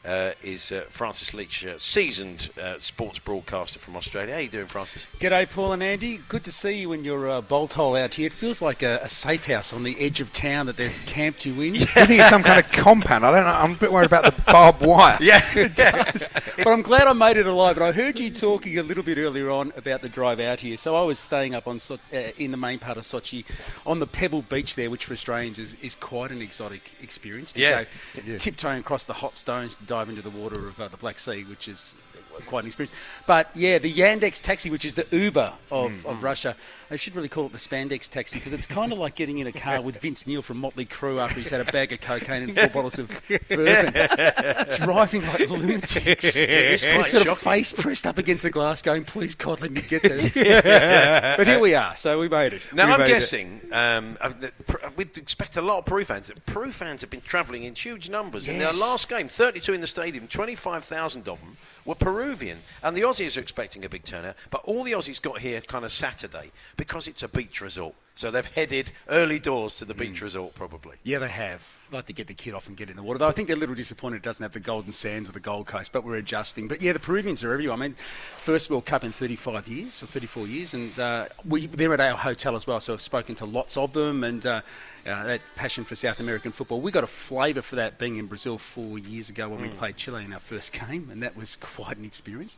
[0.06, 4.36] Uh, is uh, Francis Leach, uh, seasoned uh, sports broadcaster from Australia.
[4.36, 5.08] How you doing, Francis?
[5.20, 6.20] G'day, Paul and Andy.
[6.30, 8.28] Good to see you in your uh, bolt hole out here.
[8.28, 11.44] It feels like a, a safe house on the edge of town that they've camped
[11.48, 11.76] you in.
[11.78, 13.26] I think it's some kind of compound.
[13.26, 13.50] I don't know.
[13.50, 15.18] I'm a bit worried about the barbed wire.
[15.20, 16.30] Yeah, It does.
[16.58, 17.78] but I'm glad I made it alive.
[17.78, 20.78] But I heard you talking a little bit earlier on about the drive out here.
[20.78, 23.44] So I was staying up on So- uh, in the main part of Sochi
[23.88, 27.54] on the Pebble Beach there, which for Australians is, is quite an exotic experience.
[27.54, 27.86] To Yeah.
[28.24, 31.18] go tiptoeing across the hot stones to dive into the water of uh, the Black
[31.18, 31.96] Sea, which is
[32.44, 32.96] quite an experience.
[33.26, 36.56] But yeah, the Yandex taxi, which is the Uber of, of Russia,
[36.92, 39.48] I should really call it the Spandex taxi because it's kind of like getting in
[39.48, 42.44] a car with Vince Neil from Motley Crue after he's had a bag of cocaine
[42.44, 43.10] and four bottles of
[43.50, 43.94] bourbon,
[44.86, 46.34] driving like lunatics.
[46.34, 50.04] quite sort of face pressed up against the glass, going, "Please God, let me get
[50.04, 52.62] there." but here we are, so we made it.
[52.72, 56.32] Now We I'm guessing um, uh, that Peru- we'd expect a lot of Peru fans.
[56.46, 58.48] Peru fans have been travelling in huge numbers.
[58.48, 63.02] In their last game, 32 in the stadium, 25,000 of them were Peruvian, and the
[63.02, 64.36] Aussies are expecting a big turnout.
[64.50, 68.32] But all the Aussies got here kind of Saturday because it's a beach resort, so
[68.32, 70.26] they've headed early doors to the beach hmm.
[70.26, 70.98] resort probably.
[71.04, 71.62] Yeah, they have.
[71.96, 73.20] Like to get the kid off and get in the water.
[73.20, 75.40] Though I think they're a little disappointed it doesn't have the golden sands of the
[75.40, 76.68] Gold Coast, but we're adjusting.
[76.68, 77.78] But yeah, the Peruvians are everywhere.
[77.78, 81.94] I mean, first World Cup in 35 years or 34 years, and uh, we they're
[81.94, 82.82] at our hotel as well.
[82.82, 84.62] So I've spoken to lots of them, and uh,
[85.06, 86.82] uh, that passion for South American football.
[86.82, 89.98] We got a flavour for that being in Brazil four years ago when we played
[89.98, 92.56] Chile in our first game, and that was quite an experience.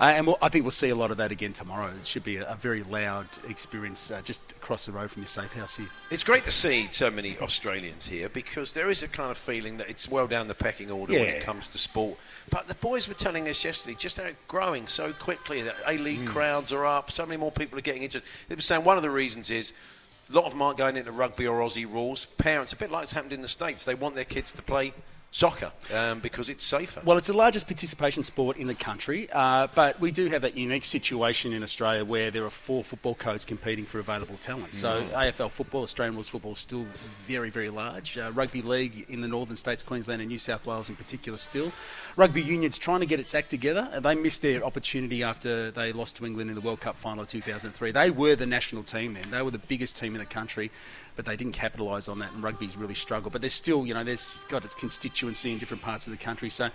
[0.00, 1.92] Uh, and we'll, I think we'll see a lot of that again tomorrow.
[2.00, 5.28] It should be a, a very loud experience uh, just across the road from your
[5.28, 5.88] safe house here.
[6.10, 9.78] It's great to see so many Australians here because there is a kind of feeling
[9.78, 12.16] that it's well down the pecking order when it comes to sport.
[12.48, 15.98] But the boys were telling us yesterday just how it's growing so quickly that A
[15.98, 16.26] League hmm.
[16.26, 18.24] crowds are up, so many more people are getting into it.
[18.48, 19.72] They were saying one of the reasons is
[20.30, 22.26] a lot of them aren't going into rugby or Aussie rules.
[22.38, 24.92] Parents, a bit like it's happened in the States, they want their kids to play
[25.30, 27.00] soccer um, because it's safer.
[27.04, 30.56] Well, it's the largest participation sport in the country, uh, but we do have that
[30.56, 34.74] unique situation in Australia where there are four football codes competing for available talent.
[34.74, 36.86] So AFL football, Australian rules football, is still
[37.26, 38.16] very, very large.
[38.16, 41.72] Uh, rugby league in the northern states, Queensland and New South Wales in particular, still.
[42.16, 44.00] Rugby union's trying to get its act together.
[44.00, 47.28] They missed their opportunity after they lost to England in the World Cup final of
[47.28, 47.92] 2003.
[47.92, 49.30] They were the national team then.
[49.30, 50.70] They were the biggest team in the country
[51.18, 53.32] but they didn't capitalise on that, and rugby's really struggled.
[53.32, 54.76] But there's still, you know, there's got its
[55.18, 56.48] constituency in different parts of the country.
[56.48, 56.70] So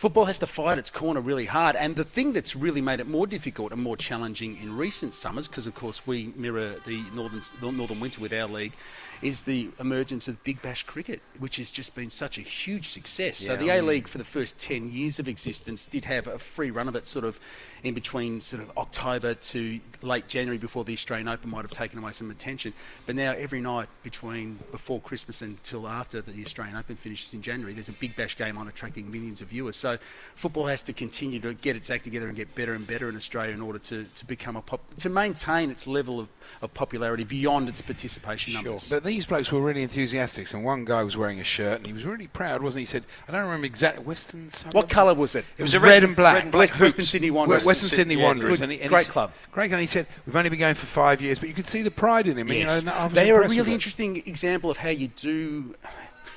[0.00, 1.76] football has to fight its corner really hard.
[1.76, 5.46] And the thing that's really made it more difficult and more challenging in recent summers,
[5.46, 8.72] because of course we mirror the northern the northern winter with our league,
[9.20, 13.36] is the emergence of Big Bash cricket, which has just been such a huge success.
[13.36, 16.70] So the A League for the first ten years of existence did have a free
[16.70, 17.38] run of it, sort of
[17.82, 21.98] in between sort of October to late January before the Australian Open might have taken
[21.98, 22.72] away some attention.
[23.04, 27.74] But now every night between before Christmas until after the Australian Open finishes in January,
[27.74, 29.76] there's a Big Bash game on attracting millions of viewers.
[29.76, 29.89] So
[30.34, 33.16] football has to continue to get its act together and get better and better in
[33.16, 36.28] Australia in order to, to become a pop, to maintain its level of,
[36.62, 38.88] of popularity beyond its participation numbers.
[38.90, 41.92] But these blokes were really enthusiastic, and one guy was wearing a shirt, and he
[41.92, 42.82] was really proud, wasn't he?
[42.82, 45.44] He said, "I don't remember exactly Western." What colour was it?
[45.58, 46.34] It was, a red, red- and black.
[46.34, 47.04] red and black West, Western.
[47.04, 47.64] Sydney Western, Wanderers.
[47.66, 48.64] Western Sydney yeah, Wanderers, good.
[48.64, 49.32] and he, and Great he, club.
[49.52, 51.82] Great, and he said, "We've only been going for five years, but you could see
[51.82, 52.84] the pride in him." and, you know, Yes.
[52.84, 55.74] was they are a really interesting example of how you do.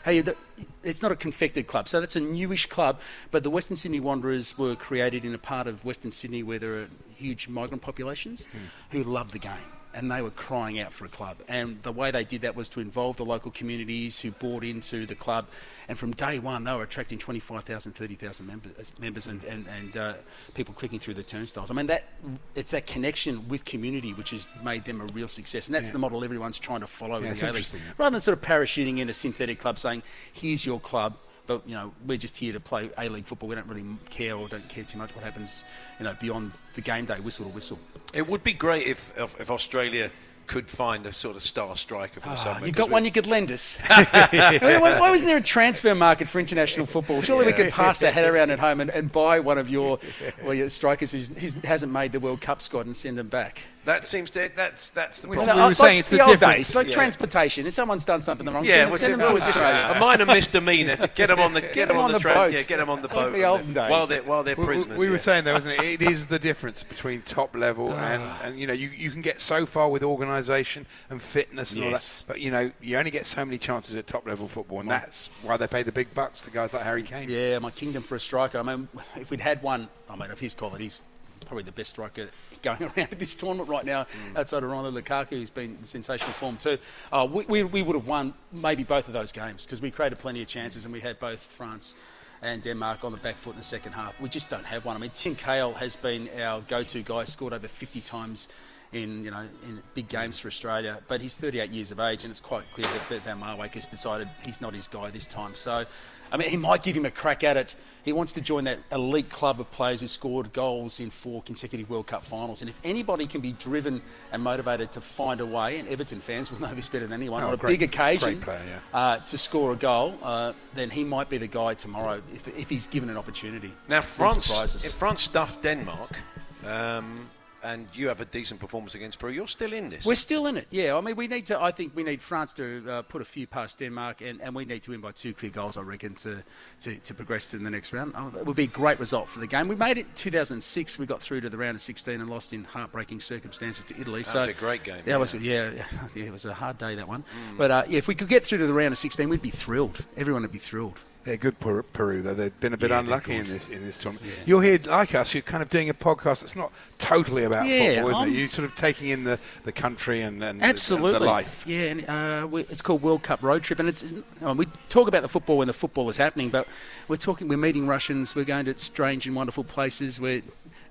[0.06, 0.36] You do,
[0.84, 3.00] it's not a confected club, so that's a newish club.
[3.32, 6.76] But the Western Sydney Wanderers were created in a part of Western Sydney where there
[6.82, 8.58] are huge migrant populations hmm.
[8.92, 9.52] who love the game,
[9.94, 11.38] and they were crying out for a club.
[11.48, 15.06] And the way they did that was to involve the local communities who bought into
[15.06, 15.48] the club.
[15.88, 20.14] And from day one, they were attracting 25,000, 30,000 members, members and, and, and uh,
[20.54, 21.70] people clicking through the turnstiles.
[21.70, 22.10] I mean, that
[22.56, 25.68] it's that connection with community which has made them a real success.
[25.68, 27.82] And that's the model everyone's trying to follow in the interesting.
[27.98, 30.04] Rather than sort of parachuting in a synthetic club saying,
[30.34, 31.16] here's your club,
[31.48, 33.50] but you know we're just here to play A League football.
[33.50, 35.64] We don't really care or don't care too much what happens,
[36.00, 37.80] you know, beyond the game day whistle to whistle.
[38.14, 40.12] It would be great if, if, if Australia
[40.46, 42.68] could find a sort of star striker from Ah, somewhere.
[42.68, 43.78] you 'cause got one you could lend us.
[43.88, 47.22] why, why wasn't there a transfer market for international football?
[47.22, 50.00] Surely we could pass our head around at home and, and buy one of your,
[50.44, 53.62] well, your strikers who hasn't made the World Cup squad and send them back.
[53.86, 55.48] That seems to that's that's the problem.
[55.58, 56.68] We were like saying it's the old difference.
[56.68, 56.94] days, like Yeah.
[56.94, 57.68] transportation.
[57.68, 59.62] If someone's done something the wrong, Yeah, send, well, send them well, to it's just
[59.62, 59.96] Australia.
[59.98, 61.08] a minor misdemeanor.
[61.16, 62.34] Get them on the get, them on, the, train.
[62.34, 62.54] boat.
[62.54, 63.34] Yeah, get them on the Like boat.
[63.34, 63.92] the olden days.
[63.92, 64.98] While they're while they're We- we- prisoners.
[64.98, 65.18] We, were yeah.
[65.18, 66.02] saying there wasn't it?
[66.02, 68.40] It is the difference between top level and, Ah.
[68.46, 71.92] and you know you, you can get so far with organisation and fitness and all
[71.92, 74.90] that, but you know you only get so many chances at top level football, and
[74.90, 77.30] that's why they pay the big bucks to guys like Harry Kane.
[77.30, 78.60] Yeah, my kingdom for a striker.
[78.60, 81.02] I mean, if we'd had one, I mean, of his qualities,
[81.46, 82.30] probably the best striker
[82.64, 86.34] going around at this tournament right now, outside of Ronaldo Lukaku, who's been in sensational
[86.34, 86.80] form too.
[87.12, 90.18] Uh, we, we, we would have won maybe both of those games because we created
[90.18, 91.94] plenty of chances and we had both France
[92.42, 94.20] and Denmark on the back foot in the second half.
[94.20, 94.96] We just don't have one.
[94.96, 98.48] I mean, Tim Cahill has been our go-to guy, scored over 50 times
[98.96, 101.00] in you know in big games for Australia.
[101.08, 103.88] But he's 38 years of age, and it's quite clear that Bert Van Marwijk has
[103.88, 105.56] decided he's not his guy this time.
[105.56, 105.86] So,
[106.32, 107.76] I mean, he might give him a crack at it.
[108.04, 111.90] He wants to join that elite club of players who scored goals in four consecutive
[111.90, 112.62] World Cup finals.
[112.62, 114.02] And if anybody can be driven
[114.34, 117.44] and motivated to find a way, and Everton fans will know this better than anyone,
[117.44, 118.62] Oh, on a great- big occasion player,
[118.94, 118.98] yeah.
[119.00, 122.70] uh, to score a goal, uh, then he might be the guy tomorrow if, if
[122.70, 123.72] he's given an opportunity.
[123.88, 124.52] Now France,
[124.84, 126.20] if France stuffed Denmark,
[126.66, 127.30] um,
[127.64, 130.06] and you have a decent performance against Peru, you're still in this.
[130.06, 130.96] We're still in it, yeah.
[130.96, 131.62] I mean, we need to.
[131.62, 134.66] I think we need France to uh, put a few past Denmark, and, and we
[134.66, 136.44] need to win by two clear goals, I reckon, to,
[136.82, 138.14] to, to progress to the next round.
[138.16, 139.68] Oh, it would be a great result for the game.
[139.68, 141.00] We made it 2006.
[141.00, 144.22] We got through to the round of 16 and lost in heartbreaking circumstances to Italy.
[144.24, 145.34] That so was a great game, Yeah, it was.
[145.34, 145.72] Yeah,
[146.16, 147.24] yeah, it was a hard day that one.
[147.58, 149.50] But uh, yeah, if we could get through to the round of 16, we'd be
[149.50, 150.04] thrilled.
[150.18, 151.00] Everyone would be thrilled.
[151.24, 152.34] They're good Peru, Peru though.
[152.34, 154.30] They've been a bit Yeah, unlucky in this in this tournament.
[154.46, 155.34] You're here like us.
[155.34, 158.38] You're kind of doing a podcast that's not totally about Yeah, football, isn't I'm- it?
[158.38, 161.64] You're sort of taking in the, the country and, and Absolutely, the, life.
[161.66, 164.66] Yeah, and uh, we, it's called World Cup Road Trip, and it's, it's uh, we
[164.90, 166.68] talk about the football when the football is happening, but
[167.08, 170.42] we're talking, we're meeting Russians, we're going to strange and wonderful places, we're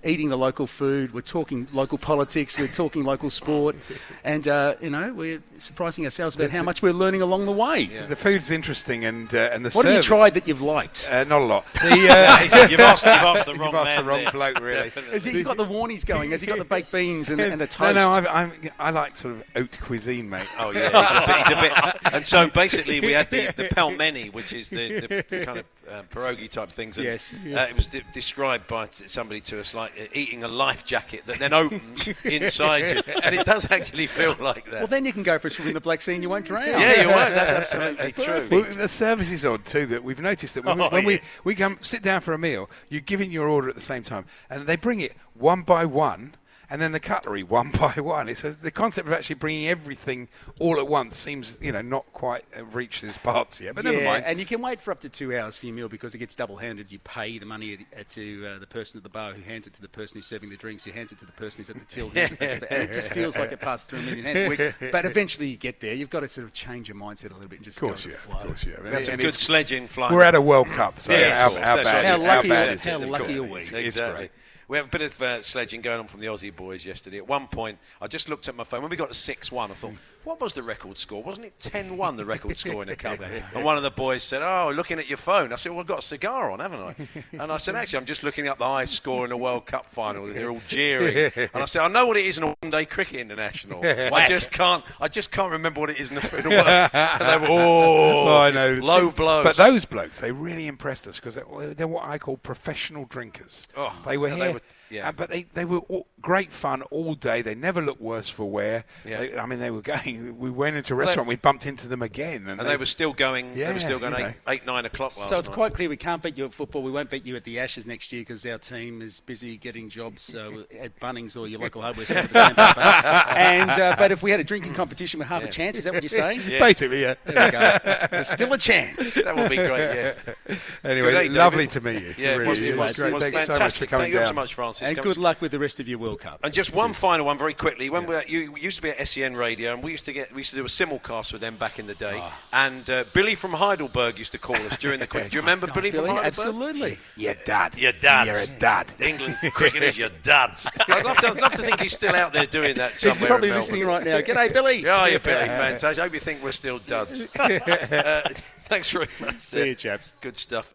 [0.04, 3.76] eating the local food, we're talking local politics, we're talking local sport,
[4.24, 7.86] and uh, you know we're surprising ourselves about how much we're learning along the way.
[7.86, 11.08] The food's interesting and uh, and the What have you tried that you've liked?
[11.10, 11.64] Uh, not a lot.
[11.82, 14.88] The, uh, you've, asked, you've asked the wrong, you've asked man the wrong bloke, really.
[15.10, 16.30] Has he got the warnies going?
[16.30, 17.94] Has he got the baked beans and, and the toast?
[17.94, 20.46] No, no, I've, I'm, I like sort of haute cuisine, mate.
[20.58, 21.36] Oh yeah, he's a bit.
[21.36, 25.24] He's a bit and so basically, we had the, the pelmeni, which is the, the,
[25.28, 26.98] the kind of uh, pierogi type things.
[26.98, 27.34] And, Yes.
[27.34, 31.22] uh, it was de- described by t- somebody to us like eating a life jacket
[31.26, 34.74] that then opens inside you, and it does actually feel like that.
[34.80, 36.44] Well, then you can go for a swim in the Black Sea and you won't
[36.46, 36.66] drown.
[36.68, 37.34] yeah, you won't.
[37.34, 38.48] That's absolutely true.
[38.50, 39.86] Well, the service is odd too.
[39.86, 41.20] That we've noticed that when, we, Oh, when we, yeah.
[41.44, 44.24] we come sit down for a meal, you're giving your order at the same time,
[44.50, 46.34] and they bring it one by one,
[46.72, 48.30] and then the cutlery one by one.
[48.30, 52.10] It's a, the concept of actually bringing everything all at once seems, you know, not
[52.14, 53.74] quite uh, reached its parts yet.
[53.74, 54.24] But never mind.
[54.24, 56.34] and you can wait for up to two hours for your meal because it gets
[56.34, 56.90] double-handed.
[56.90, 59.74] You pay the money uh, to uh, the person at the bar who hands it
[59.74, 61.76] to the person who's serving the drinks, who hands it to the person who's at
[61.76, 63.98] the till, who hands it to the- and it just feels like it passes through
[63.98, 64.74] a million hands.
[64.90, 65.92] But eventually you get there.
[65.92, 68.06] You've got to sort of change your mindset a little bit and just of course,
[68.06, 68.82] go yeah, with the of course, yeah.
[68.82, 70.14] We had some And good sledging flying.
[70.14, 72.04] We're at a World Cup, so Yes, how, of course, how bad, right.
[72.06, 72.90] How how lucky bad is is it?
[72.90, 73.60] How lucky are we?
[73.60, 74.16] It's Exactly.
[74.16, 74.30] great.
[74.72, 77.18] We have a bit of uh, sledging going on from the Aussie boys yesterday.
[77.18, 78.80] At one point, I just looked at my phone.
[78.80, 79.92] When we got to 6 1, I thought,
[80.24, 81.22] what was the record score?
[81.22, 83.20] Wasn't it 10 1 the record score in a cup?
[83.54, 85.52] And one of the boys said, Oh, looking at your phone.
[85.52, 86.94] I said, Well, I've got a cigar on, haven't I?
[87.42, 89.86] And I said, Actually, I'm just looking up the highest score in a World Cup
[89.90, 90.26] final.
[90.26, 91.32] They're all jeering.
[91.54, 93.80] And I said, I know what it is in a one day cricket international.
[93.84, 97.20] I just can't I just can't remember what it is in the, in World And
[97.20, 98.74] they were, Oh, Oh, I know.
[98.82, 99.44] low blows.
[99.44, 103.66] But those blokes, they really impressed us because they're, they're what I call professional drinkers.
[103.76, 104.38] Oh, they were here.
[104.38, 104.60] they were-
[104.92, 105.08] yeah.
[105.08, 107.42] uh, but they, they were all, great fun all day.
[107.42, 108.84] They never looked worse for wear.
[109.04, 109.18] Yeah.
[109.18, 110.36] They- I mean, they were going.
[110.42, 111.28] We went into a restaurant.
[111.28, 113.54] we bumped into them again, and, and they were still going.
[113.54, 115.54] they were still going you eight, nine o'clock last So it's night.
[115.54, 116.82] quite clear we can't beat you at football.
[116.82, 119.88] We won't beat you at the Ashes next year because our team is busy getting
[119.88, 120.50] jobs uh,
[120.80, 122.18] at Bunnings or your local hardware store.
[122.18, 123.36] at the same time.
[123.36, 125.78] and uh, but if we had a drinking competition, we have a chance.
[125.78, 126.40] Is that what you're saying?
[126.60, 127.14] basically, yeah.
[127.24, 128.06] There we go.
[128.10, 129.14] There's still a chance.
[129.22, 130.14] that would be great.
[130.48, 130.56] Yeah.
[130.84, 131.70] Anyway, day, lovely David.
[131.70, 132.14] to meet you.
[132.18, 133.08] Yeah, really, it was, it it was was, great.
[133.08, 133.88] it was Thanks so much fantastic.
[133.88, 134.28] for coming Thank you down.
[134.28, 134.81] so much, Francis.
[134.82, 136.40] And good luck with the rest of your World Cup.
[136.42, 137.90] And just one final one, very quickly.
[137.90, 140.40] When we you used to be at SEN Radio, and we used to get we
[140.40, 142.18] used to do a simulcast with them back in the day.
[142.20, 142.40] Ah.
[142.52, 145.30] And uh, Billy from Heidelberg used to call us during the quiz.
[145.30, 146.26] Do you remember Billy, Billy, from Heidelberg?
[146.26, 146.98] absolutely.
[147.16, 147.76] Your dad.
[147.76, 148.26] Your dad.
[148.26, 148.92] You're a dad.
[149.00, 150.66] England cricket is your dad's.
[150.88, 153.26] I'd love to, I'd love to think he's still out there doing that Somewhere He's
[153.26, 154.20] probably in listening right now.
[154.20, 154.82] G'day, Billy.
[154.82, 156.00] Yeah, you Billy, fantastic.
[156.00, 157.26] I hope you think we're still duds.
[157.38, 158.28] uh,
[158.64, 159.40] thanks very much.
[159.40, 160.12] See you, chaps.
[160.20, 160.74] Good stuff.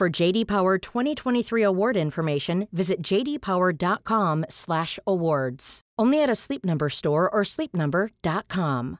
[0.00, 5.80] For JD Power 2023 award information, visit jdpower.com/awards.
[5.98, 8.98] Only at a Sleep Number store or sleepnumber.com.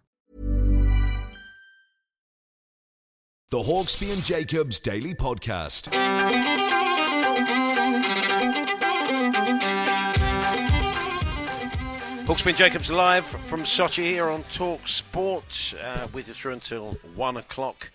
[3.48, 5.88] The Hawksbee and Jacobs Daily Podcast.
[12.26, 16.98] Hawksbee and Jacobs live from Sochi here on Talk Sport, uh, with you through until
[17.14, 17.90] one o'clock.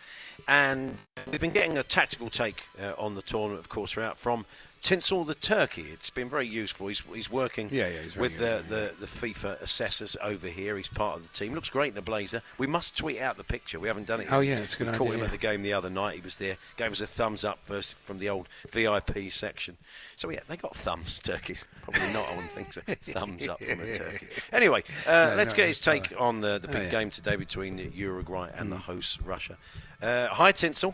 [0.48, 0.96] And
[1.30, 4.46] we've been getting a tactical take uh, on the tournament, of course, throughout from
[4.86, 5.88] Tinsel the Turkey.
[5.91, 6.89] It's been very useful.
[6.89, 10.78] He's, he's working Yeah, yeah, he's with the, the, the FIFA assessors over here.
[10.78, 11.56] He's part of the team.
[11.56, 12.43] Looks great in the blazer.
[12.60, 13.80] We must tweet out the picture.
[13.80, 14.28] We haven't done it.
[14.32, 14.58] Oh, yet.
[14.58, 15.26] yeah, it's a good we idea, caught him yeah.
[15.26, 16.17] at the game the other night.
[16.17, 19.78] He was there, gave us a thumbs up first from the old VIP section.
[20.17, 21.65] So yeah, they got thumbs, turkeys.
[21.82, 22.28] Probably not.
[22.28, 22.82] I wouldn't think so.
[22.86, 24.28] thumbs up from a turkey.
[24.54, 26.89] Anyway, uh, No, let's no, get his take on the, the Oh, big yeah.
[26.91, 28.74] game today between Uruguay and Mm.
[28.74, 29.58] the host Russia.
[30.00, 30.93] Uh, hi, Tinsel.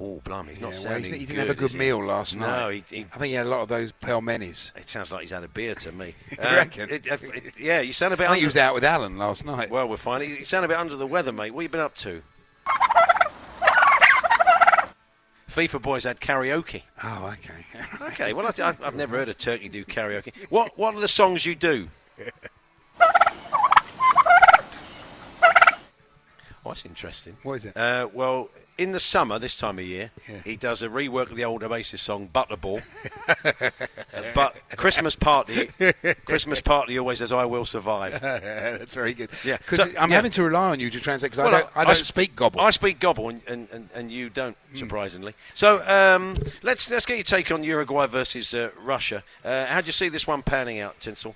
[0.00, 1.78] Oh, blimey, he's not Yeah, well, sounding he didn't good, have a good he?
[1.78, 2.84] meal last no, night.
[2.88, 4.72] he, he, I think he had a lot of those pelmenis.
[4.76, 6.14] it sounds like he's had a beer to me.
[6.30, 6.90] You Um, reckon?
[6.90, 8.24] it- it- it- yeah, you sound a bit.
[8.24, 9.70] I think he under- was out with Alan last night.
[9.70, 10.22] Well, we're fine.
[10.22, 11.50] You sound a bit under the weather, mate.
[11.52, 12.22] What have you been up to?
[15.50, 16.82] FIFA boys had karaoke.
[17.02, 17.64] Oh, okay.
[18.12, 20.32] Okay, well, I, I've never heard a turkey do karaoke.
[20.50, 21.88] What What are the songs you do?
[26.64, 27.36] Oh, that's interesting.
[27.44, 27.76] What is it?
[27.76, 30.40] Uh, well, in the summer, this time of year, Yeah.
[30.44, 32.82] he does a rework of the old Oasis song "Butterball."
[34.18, 35.68] Uh, but Christmas party,
[36.24, 39.28] Christmas party always says "I will survive." That's very good.
[39.44, 39.58] Yeah.
[39.58, 40.16] Because So- I'm yeah.
[40.16, 42.34] having to rely on you to translate because Well, I don't, I don't s- speak
[42.34, 42.60] gobble.
[42.60, 45.34] I speak gobble, and, and, and, and you don't, surprisingly.
[45.54, 49.22] So um, let's let's get your take on Uruguay versus uh, Russia.
[49.44, 51.34] Uh, how do you see this one panning out, Tinsel?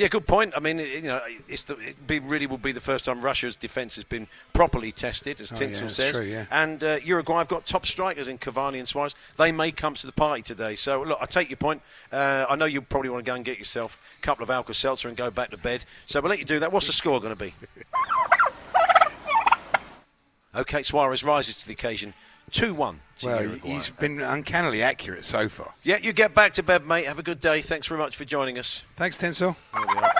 [0.00, 0.54] Yeah, good point.
[0.56, 3.54] I mean, you know, it's the, it be, really will be the first time Russia's
[3.54, 6.16] defence has been properly tested, as Oh, Tinsel yeah, says.
[6.16, 6.46] true, yeah.
[6.50, 9.14] And uh, Uruguay have got top strikers in Cavani and Suarez.
[9.36, 10.74] They may come to the party today.
[10.74, 11.82] So, look, I take your point.
[12.10, 14.72] Uh, I know you probably want to go and get yourself a couple of Alka
[14.72, 15.84] Seltzer and go back to bed.
[16.06, 16.72] So we'll let you do that.
[16.72, 17.52] What's the score going to be?
[20.54, 22.14] okay, Suarez rises to the occasion.
[22.50, 23.68] 2 1 well, Uruguay.
[23.70, 25.74] he's been uncannily accurate so far.
[25.82, 27.06] Yeah, you get back to bed, mate.
[27.06, 27.60] Have a good day.
[27.60, 28.84] Thanks very much for joining us.
[28.96, 29.56] Thanks, Tinsel.
[29.74, 30.12] There we are.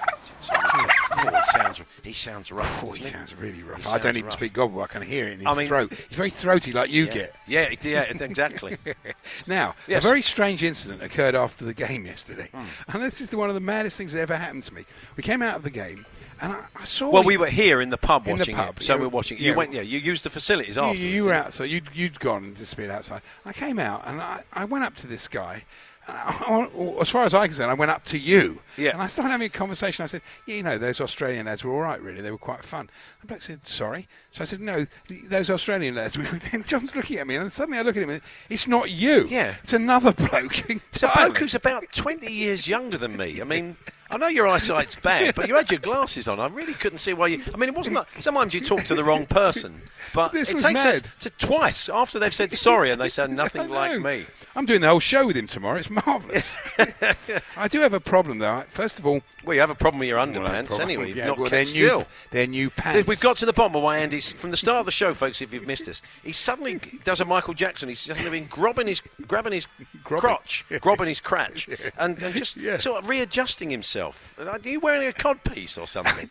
[0.53, 2.85] Oh, he sounds, he sounds rough.
[2.85, 3.83] Oh, he sounds really rough.
[3.83, 4.33] He I don't sounds even rough.
[4.35, 4.81] speak gobble.
[4.83, 5.93] I can hear it in his I mean- throat.
[5.93, 7.12] He's very throaty, like you yeah.
[7.14, 7.35] get.
[7.47, 8.77] Yeah, yeah, exactly.
[9.47, 10.05] Now, Yes.
[10.05, 12.64] a very strange incident occurred after the game yesterday, Hmm.
[12.88, 14.85] and this is the, one of the maddest things that ever happened to me.
[15.16, 16.07] We came out of the game,
[16.40, 17.11] and I, I saw.
[17.11, 19.03] well, you- we were here in the pub In the watching pub, it, so we
[19.03, 19.38] were watching.
[19.38, 19.57] You Yeah.
[19.57, 19.83] went, yeah.
[19.83, 21.05] You used the facilities You, afterwards.
[21.14, 21.64] you were outside.
[21.70, 23.22] You'd, you'd gone and disappeared outside.
[23.44, 25.64] I came out and I, I went up to this guy.
[26.11, 28.61] And I- I- as far as I can I went up to you.
[28.77, 28.90] Yeah.
[28.92, 30.03] And I started having a conversation.
[30.03, 32.20] I said, yeah, you know, those Australian lads were all right, really.
[32.20, 32.88] They were quite fun.
[33.20, 34.09] And bloke said, sorry.
[34.31, 36.16] So I said, no, those Australian lads.
[36.53, 39.27] And John's looking at me, and suddenly I look at him, and it's not you.
[39.29, 39.55] Yeah.
[39.62, 40.70] It's another bloke.
[40.70, 43.40] It's a bloke who's about 20 years younger than me.
[43.40, 43.77] I mean,
[44.12, 46.40] I know your eyesight's bad, but you had your glasses on.
[46.40, 47.42] I really couldn't see why you.
[47.55, 48.09] I mean, it wasn't like.
[48.18, 51.09] Sometimes you talk to the wrong person, but This it was takes mad.
[51.20, 54.25] to twice after they've said sorry and they sound nothing like me.
[54.56, 55.78] I'm doing the whole show with him tomorrow.
[55.78, 56.56] It's marvellous.
[57.56, 58.64] I do have a problem, though.
[58.68, 60.88] First of all, Well, you have a problem with your Well, I underpants problem.
[60.88, 61.08] anyway.
[61.08, 61.98] You've Yeah, not well, kept they're still.
[62.00, 63.06] New, they're new pants.
[63.06, 65.40] We've got to the bottom of why Andy's from the start of the show, folks.
[65.40, 67.88] If you've missed us, he suddenly does a Michael Jackson.
[67.88, 69.66] He's suddenly been grabbing his, grabbing his
[70.02, 70.20] Grobbing.
[70.28, 72.76] crotch, grabbing his crotch, and, and just Yeah.
[72.78, 74.34] sort of readjusting himself.
[74.38, 76.28] Uh, are you wearing a codpiece or something?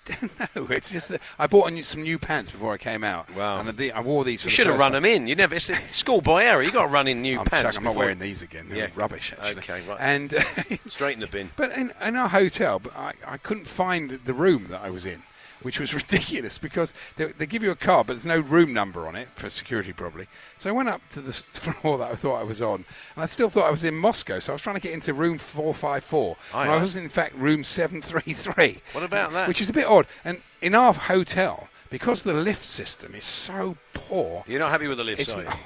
[0.55, 3.33] no, it's just that I bought new, some new pants before I came out.
[3.33, 3.59] Wow.
[3.61, 4.41] And I, I wore these.
[4.41, 5.03] For you should have run time.
[5.03, 5.27] them in.
[5.27, 5.55] You never.
[5.55, 6.61] It's a schoolboy error.
[6.61, 7.75] You got to run in new I'm, pants.
[7.75, 8.67] chuck- I'm not before- wearing these again.
[8.69, 8.87] They're Yeah.
[8.95, 9.61] rubbish, actually.
[9.61, 9.97] Okay, right.
[9.99, 10.33] And
[10.87, 11.51] Straight in the bin.
[11.55, 15.05] But in, in our hotel, but I, I couldn't find the room that I was
[15.05, 15.21] in,
[15.61, 19.07] which was ridiculous because they, they give you a card, but there's no room number
[19.07, 20.27] on it for security, probably.
[20.57, 22.85] So I went up to the floor that I thought I was on,
[23.15, 24.39] and I still thought I was in Moscow.
[24.39, 26.71] So I was trying to get into room 454, Aye, and.
[26.71, 28.81] I was in fact room 733.
[28.93, 29.47] What about that?
[29.47, 30.07] Which is a bit odd.
[30.25, 34.97] And in our hotel, because the lift system is so poor, You're not happy with
[34.97, 35.47] the lift, are you?
[35.49, 35.59] oh,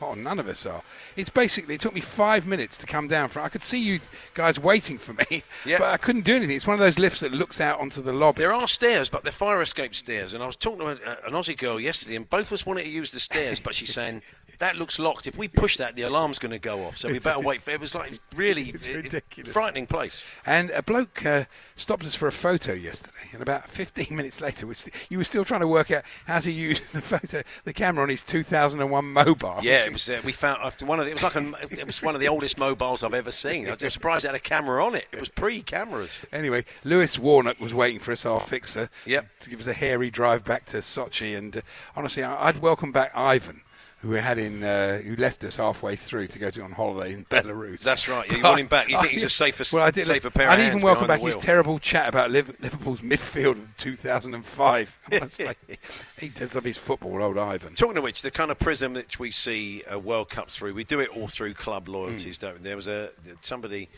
[0.00, 0.82] God, none of us are.
[1.16, 3.44] It's basically it took me five minutes to come down from.
[3.44, 4.00] I could see you
[4.34, 5.78] guys waiting for me, Yeah.
[5.78, 6.56] but I couldn't do anything.
[6.56, 8.38] It's one of those lifts that looks out onto the lobby.
[8.40, 10.34] There are stairs, but they're fire escape stairs.
[10.34, 12.66] And I was talking to a, uh, an Aussie girl yesterday, and both of us
[12.66, 14.22] wanted to use the stairs, but she's saying
[14.58, 15.26] that looks locked.
[15.26, 16.98] If we push that, the alarm's going to go off.
[16.98, 17.70] So we better wait for.
[17.70, 19.52] It was like really It's it- it- ridiculous.
[19.52, 20.24] frightening place.
[20.44, 21.44] And a bloke uh,
[21.76, 25.24] stopped us for a photo yesterday, and about 15 minutes later, we st- you were
[25.24, 29.04] still trying to work out how to use the photo, the camera on his 2001
[29.04, 29.58] mobile.
[29.62, 30.08] Yeah, it was.
[30.08, 32.20] Uh, we found after one of the, it was like a, it was one of
[32.20, 33.68] the oldest mobiles I've ever seen.
[33.68, 35.06] I was surprised it had a camera on it.
[35.12, 36.18] It was pre-cameras.
[36.32, 39.26] Anyway, Lewis Warnock was waiting for us, our fixer, Yep.
[39.40, 41.36] to give us a hairy drive back to Sochi.
[41.36, 41.60] And uh,
[41.96, 43.62] honestly, I- I'd welcome back Ivan,
[44.00, 47.12] who we had in, uh, who left us halfway through to go to on holiday
[47.12, 47.82] in Belarus.
[47.82, 48.88] That's right, you want him back.
[48.88, 51.20] You think he's a safer- well, I did, safer pair of I'd even welcome back
[51.20, 54.98] his terrible chat about Liv- Liverpool's midfield in 2005.
[55.12, 55.48] Honestly,
[56.18, 57.74] he does love his football, old Ivan.
[57.74, 60.84] Talking of which, the kind of prism that we see uh, World Cups through, we
[60.84, 62.46] do it all through club loyalties, Hmm.
[62.46, 62.62] don't we?
[62.64, 63.88] There was a somebody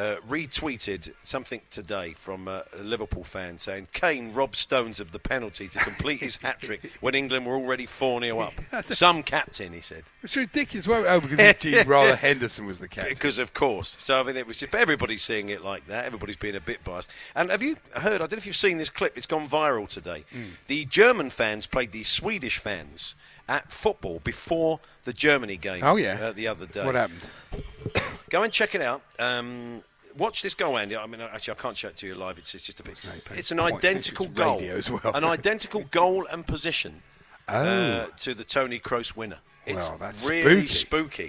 [0.00, 5.18] uh, retweeted something today from uh, a Liverpool fan saying Kane robbed Stones of the
[5.18, 8.54] penalty to complete his hat trick when England were already 4 0 up.
[8.86, 10.04] Some captain, he said.
[10.22, 10.88] It's ridiculous.
[10.88, 13.12] Well, oh, because Jordan Henderson was the captain.
[13.12, 13.96] Because of course.
[14.00, 16.06] So I mean, it was just everybody's seeing it like that.
[16.06, 17.10] Everybody's being a bit biased.
[17.36, 18.14] And have you heard?
[18.14, 19.18] I don't know if you've seen this clip.
[19.18, 20.24] It's gone viral today.
[20.32, 20.54] Hmm.
[20.66, 23.14] The German fans played the Swedish fans
[23.50, 25.82] at football before the Germany game.
[25.84, 26.18] Oh, yeah.
[26.22, 26.86] uh, the other day.
[26.86, 27.28] What happened?
[28.30, 29.02] Go and check it out.
[29.18, 29.82] Um,
[30.20, 30.96] watch this goal, Andy.
[30.96, 32.38] I mean, actually, I can't show it to you live.
[32.38, 33.00] It's, it's just a bit.
[33.04, 34.60] no it's an identical goal.
[34.60, 35.12] as well.
[35.14, 37.02] An identical goal and position.
[37.48, 39.38] Uh, to the Toni Kroos winner.
[39.66, 40.68] It's well, that's really spooky.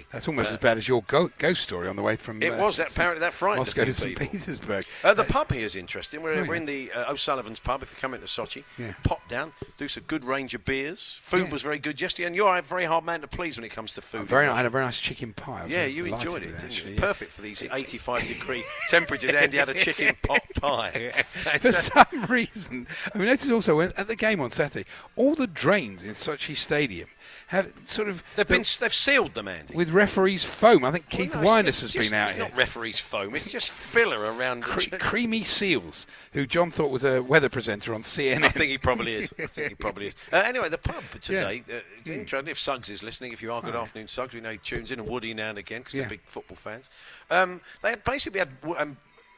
[0.00, 0.06] spooky.
[0.10, 2.42] That's almost Uh, as bad as your go- ghost story on the way from.
[2.42, 4.18] It uh, was that apparently that frightened Moscow to St.
[4.18, 4.84] Petersburg.
[5.04, 6.22] Uh, the pub here is interesting.
[6.22, 6.60] We're, Oh, we're yeah.
[6.60, 7.82] in the uh, O'Sullivan's pub.
[7.82, 8.94] If you come into Sochi, Yeah.
[9.04, 11.18] pop down, do some good range of beers.
[11.22, 11.50] Food Yeah.
[11.52, 13.92] was very good yesterday, and you're a very hard man to please when it comes
[13.92, 14.26] to food.
[14.26, 15.66] Very, I had a very nice chicken pie.
[15.68, 16.96] Yeah, you enjoyed it, didn't actually.
[16.96, 19.32] Perfect for these 85 degree temperatures.
[19.34, 21.12] Andy had a chicken pot pie.
[21.60, 25.46] For some reason, I mean, notice also when, at the game on Saturday, all the
[25.46, 27.08] drains in Sochi Stadium
[27.48, 29.74] have sort of They've been they've sealed them, Andy.
[29.74, 30.84] with referees foam.
[30.84, 32.48] I think Keith Well, no, it's has just- been out it's here.
[32.48, 33.34] not referees foam.
[33.34, 34.62] It's just filler around.
[34.64, 38.44] Cre- creamy Seals, who John thought was a weather presenter on CNN.
[38.44, 39.32] I think he probably is.
[39.38, 40.16] I think he probably is.
[40.32, 41.64] Uh, anyway, the pub today.
[41.70, 42.50] Uh, it's interesting.
[42.50, 44.34] If Suggs is listening, if you are, good afternoon, Suggs.
[44.34, 46.02] We know he tunes in, and Woody now and again because Yeah.
[46.02, 46.88] they're big football fans.
[47.30, 48.50] Um, they basically had.
[48.76, 48.96] Um,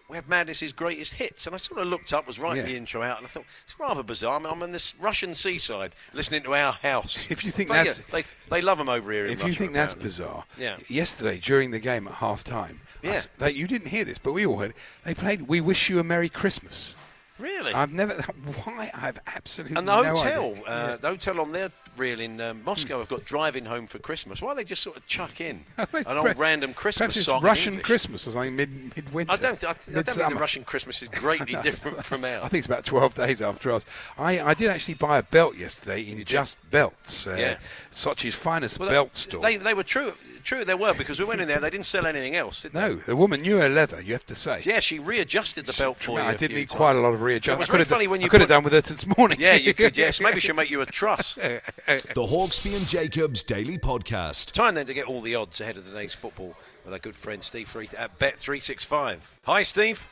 [0.08, 2.72] we had Madness's greatest hits, and I sort of looked up, was writing Yeah.
[2.72, 4.36] the intro out, and I thought it's rather bizarre.
[4.36, 7.24] I'm, I'm on this Russian seaside, listening to our house.
[7.30, 9.24] If you think But uh, that's- yeah, they they love them over here.
[9.24, 10.08] in if you Russia, think that's apparently.
[10.08, 10.76] bizarre, Yeah.
[10.88, 13.22] yesterday during the game at half time, Yeah.
[13.38, 14.76] they, you didn't hear this, but we all heard it.
[15.04, 16.96] They played "We Wish You a Merry Christmas."
[17.38, 17.72] Really?
[17.72, 18.14] I've never.
[18.64, 18.90] Why?
[18.94, 22.98] I've absolutely And the no hotel, uh, the hotel on their reel in um, Moscow
[22.98, 24.40] have got driving home for Christmas.
[24.40, 27.42] Why don't they just sort of chuck in an old random Christmas song?
[27.42, 27.80] Russian?
[27.80, 29.32] Christmas or something mid midwinter.
[29.32, 29.64] I don't.
[29.64, 30.34] I, I don't think the.
[30.36, 32.42] Russian Christmas is greatly different from ours.
[32.44, 33.84] I think it's about 12 days after us.
[34.16, 37.58] I, I did actually buy a belt yesterday in Just Belts, uh, Yeah.
[37.90, 39.42] Sochi's finest Well, belt they, store.
[39.42, 40.14] They, they were true.
[40.44, 41.58] True, they were because we went in there.
[41.58, 42.62] They didn't sell anything else.
[42.62, 42.80] Did they?
[42.80, 44.60] no, the woman knew her leather, you have to say.
[44.62, 46.24] Yeah, she readjusted the belt for you.
[46.24, 46.76] I did need times.
[46.76, 47.58] quite a lot of readjustment.
[47.58, 49.06] It was I could very done- funny when you could have done with it this
[49.16, 49.38] morning.
[49.40, 49.96] Yeah, you could.
[49.96, 51.34] Yes, maybe she'll make you a truss.
[51.86, 54.52] The Hawksbee and Jacobs Daily Podcast.
[54.52, 56.54] Time then to get all the odds ahead of today's football
[56.84, 59.40] with our good friend Steve Freeth at Bet three six five.
[59.44, 60.06] Hi, Steve.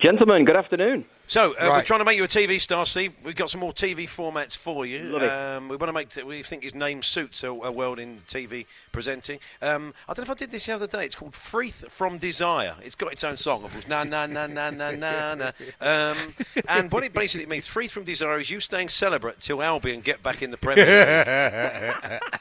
[0.00, 1.04] Gentlemen, good afternoon.
[1.26, 3.14] So uh, we're trying to make you a TV star, Steve.
[3.24, 5.18] We've got some more TV formats for you.
[5.18, 6.10] Um, we want to make.
[6.10, 9.38] T- we think his name suits a, a world in TV presenting.
[9.62, 11.06] Um, I don't know if I did this the other day.
[11.06, 12.76] It's called Freeth from Desire.
[12.84, 13.88] It's got its own song, of course.
[13.88, 15.50] Na na na na na na na.
[15.80, 16.16] Um,
[16.68, 20.22] and what it basically means, Freeth from Desire, is you staying celibate till Albion get
[20.22, 22.20] back in the Premier League.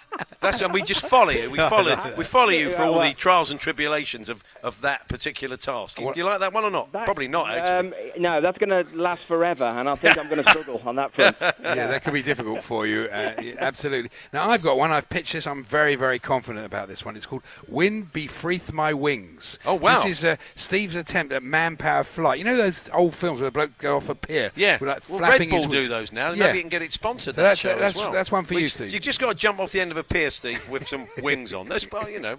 [0.41, 1.49] That's and we just follow you.
[1.49, 5.55] We follow we follow you for all the trials and tribulations of, of that particular
[5.55, 5.97] task.
[5.97, 6.91] Do you like that one or not?
[6.91, 7.49] Probably not.
[7.49, 7.77] Actually.
[7.77, 10.95] Um, no, that's going to last forever, and I think I'm going to struggle on
[10.97, 11.37] that front.
[11.41, 13.03] yeah, that could be difficult for you.
[13.11, 14.09] Uh, yeah, absolutely.
[14.31, 14.91] Now, I've got one.
[14.91, 15.47] I've pitched this.
[15.47, 17.15] I'm very, very confident about this one.
[17.15, 19.59] It's called Wind Befreeth My Wings.
[19.65, 19.95] Oh, wow.
[19.95, 22.39] This is uh, Steve's attempt at manpower flight.
[22.39, 24.51] You know those old films where the bloke go off a pier?
[24.55, 26.31] Yeah, with, like, well, flapping Red Bull his do those now.
[26.33, 26.45] Yeah.
[26.47, 27.35] Maybe you can get it sponsored.
[27.35, 28.11] So that that's- show as that's- well.
[28.11, 28.91] that's one for you, Steve.
[28.93, 31.53] You've just got to jump off the end of a pier, Steve, with some wings
[31.53, 31.67] on.
[31.67, 32.35] That's well, you know.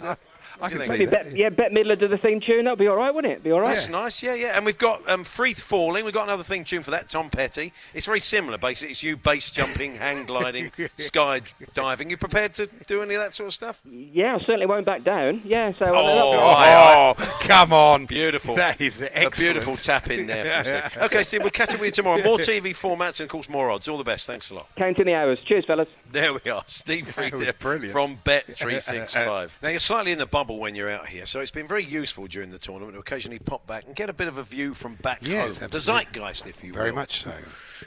[0.61, 2.65] I can Maybe Bet, yeah, Bet Midler do the theme tune.
[2.65, 3.43] That'll be all right, wouldn't it?
[3.43, 3.75] Be all right.
[3.75, 4.57] That's nice, yeah, yeah.
[4.57, 6.05] And we've got um, Freeth Falling.
[6.05, 7.73] We've got another theme tune for that, Tom Petty.
[7.93, 8.93] It's very similar, basically.
[8.93, 11.43] It's you base jumping, hang gliding, sky
[11.75, 12.11] diving.
[12.11, 13.81] You prepared to do any of that sort of stuff?
[13.91, 15.41] Yeah, I certainly won't back down.
[15.45, 15.87] Yeah, so.
[15.87, 18.07] Oh, that'll be- aye, Oh, come on.
[18.07, 18.55] Beautiful.
[18.55, 19.55] That is A excellent.
[19.55, 20.45] beautiful tap in there.
[20.91, 22.23] From Okay, Steve, we'll catch up with you tomorrow.
[22.23, 23.89] More TV formats and, of course, more odds.
[23.89, 24.27] All the best.
[24.27, 24.69] Thanks a lot.
[24.77, 25.39] Counting the hours.
[25.47, 25.89] Cheers, fellas.
[26.11, 27.93] There we are, Steve Freeth brilliant.
[27.93, 29.51] from Bet365.
[29.63, 32.27] now, you're slightly in the bubble when you're out here, so it's been very useful
[32.27, 34.97] during the tournament to occasionally pop back and get a bit of a view from
[34.97, 35.71] back Yes, home.
[35.71, 36.81] The zeitgeist, if you will.
[36.81, 37.33] Very much so.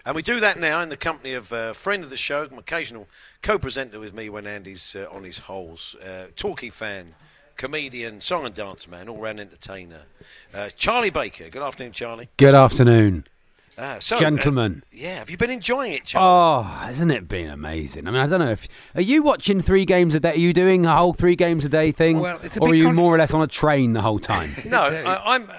[0.03, 2.57] And we do that now in the company of a friend of the show, an
[2.57, 3.07] occasional
[3.43, 7.13] co-presenter with me when Andy's uh, on his holes, uh, talkie fan,
[7.57, 10.01] comedian, song and dance man, all-round entertainer,
[10.51, 11.49] uh, Charlie Baker.
[11.49, 12.29] Good afternoon, Charlie.
[12.37, 13.27] Good afternoon,
[13.79, 14.83] Ah, so, uh, gentlemen.
[14.91, 16.27] yeah, have you been enjoying it, Charlie?
[16.27, 18.07] Oh, hasn't it been amazing?
[18.07, 20.31] I mean, I don't know if are you watching three games a day?
[20.31, 22.73] Are you doing a whole three games a day thing, Well, it's a or are
[22.75, 24.55] you con- more or less on a train the whole time?
[24.65, 25.49] No, I, I'm.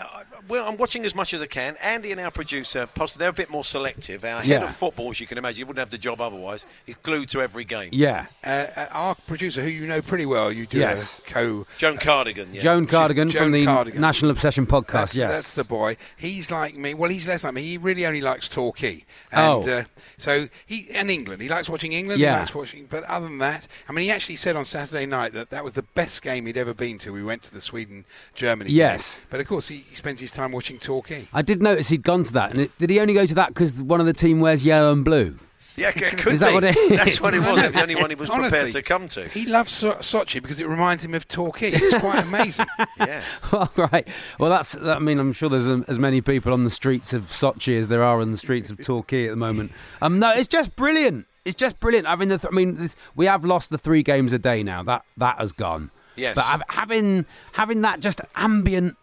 [0.48, 1.76] I, well, I'm watching as much as I can.
[1.82, 4.24] Andy and our producer, they're a bit more selective.
[4.24, 4.64] Our head Yeah.
[4.64, 6.66] of football, as you can imagine, he wouldn't have the job otherwise.
[6.86, 7.90] He's glued to every game.
[7.92, 11.18] yeah, Uh, uh, our producer, who you know pretty well, you do Yes.
[11.20, 11.66] a co.
[11.76, 12.60] Joan Cardigan, yeah.
[12.60, 14.00] Joan Cardigan Joan from the Cardigan.
[14.00, 14.92] National Obsession podcast.
[14.92, 15.96] That's, yes, that's the boy.
[16.16, 16.94] He's like me.
[16.94, 17.62] Well, he's less like me.
[17.62, 19.04] He really only likes Torquay.
[19.32, 19.70] And, Oh.
[19.70, 19.84] uh,
[20.16, 21.42] so he and England.
[21.42, 22.20] He likes watching England.
[22.20, 22.34] Yeah.
[22.34, 22.86] He likes watching.
[22.88, 25.74] But other than that, I mean, he actually said on Saturday night that that was
[25.74, 27.12] the best game he'd ever been to.
[27.12, 28.70] We went to the Sweden Germany.
[28.70, 29.16] Yes.
[29.16, 29.26] Game.
[29.30, 31.26] But of course, he, he spends his time watching Torquay.
[31.32, 33.48] I did notice he'd gone to that, and it, did he only go to that
[33.48, 35.38] because one of the team wears yellow and blue?
[35.76, 36.54] Yeah, could Is that be.
[36.54, 37.46] what it That's what it is?
[37.46, 37.62] was.
[37.70, 39.28] the only one he was Honestly, prepared to come to.
[39.28, 41.70] He loves so- Sochi because it reminds him of Torquay.
[41.72, 42.66] It's quite amazing.
[42.98, 43.22] Yeah.
[43.52, 44.08] All right.
[44.40, 44.76] Well, that's.
[44.76, 47.86] I mean, I'm sure there's um, as many people on the streets of Sochi as
[47.86, 49.70] there are on the streets of Torquay at the moment.
[50.02, 51.26] Um, no, it's just brilliant.
[51.44, 52.08] It's just brilliant.
[52.08, 54.64] I mean, the th- I mean, this, we have lost the three games a day
[54.64, 54.82] now.
[54.82, 55.92] That that has gone.
[56.16, 56.34] Yes.
[56.34, 58.96] But hav- having having that just ambient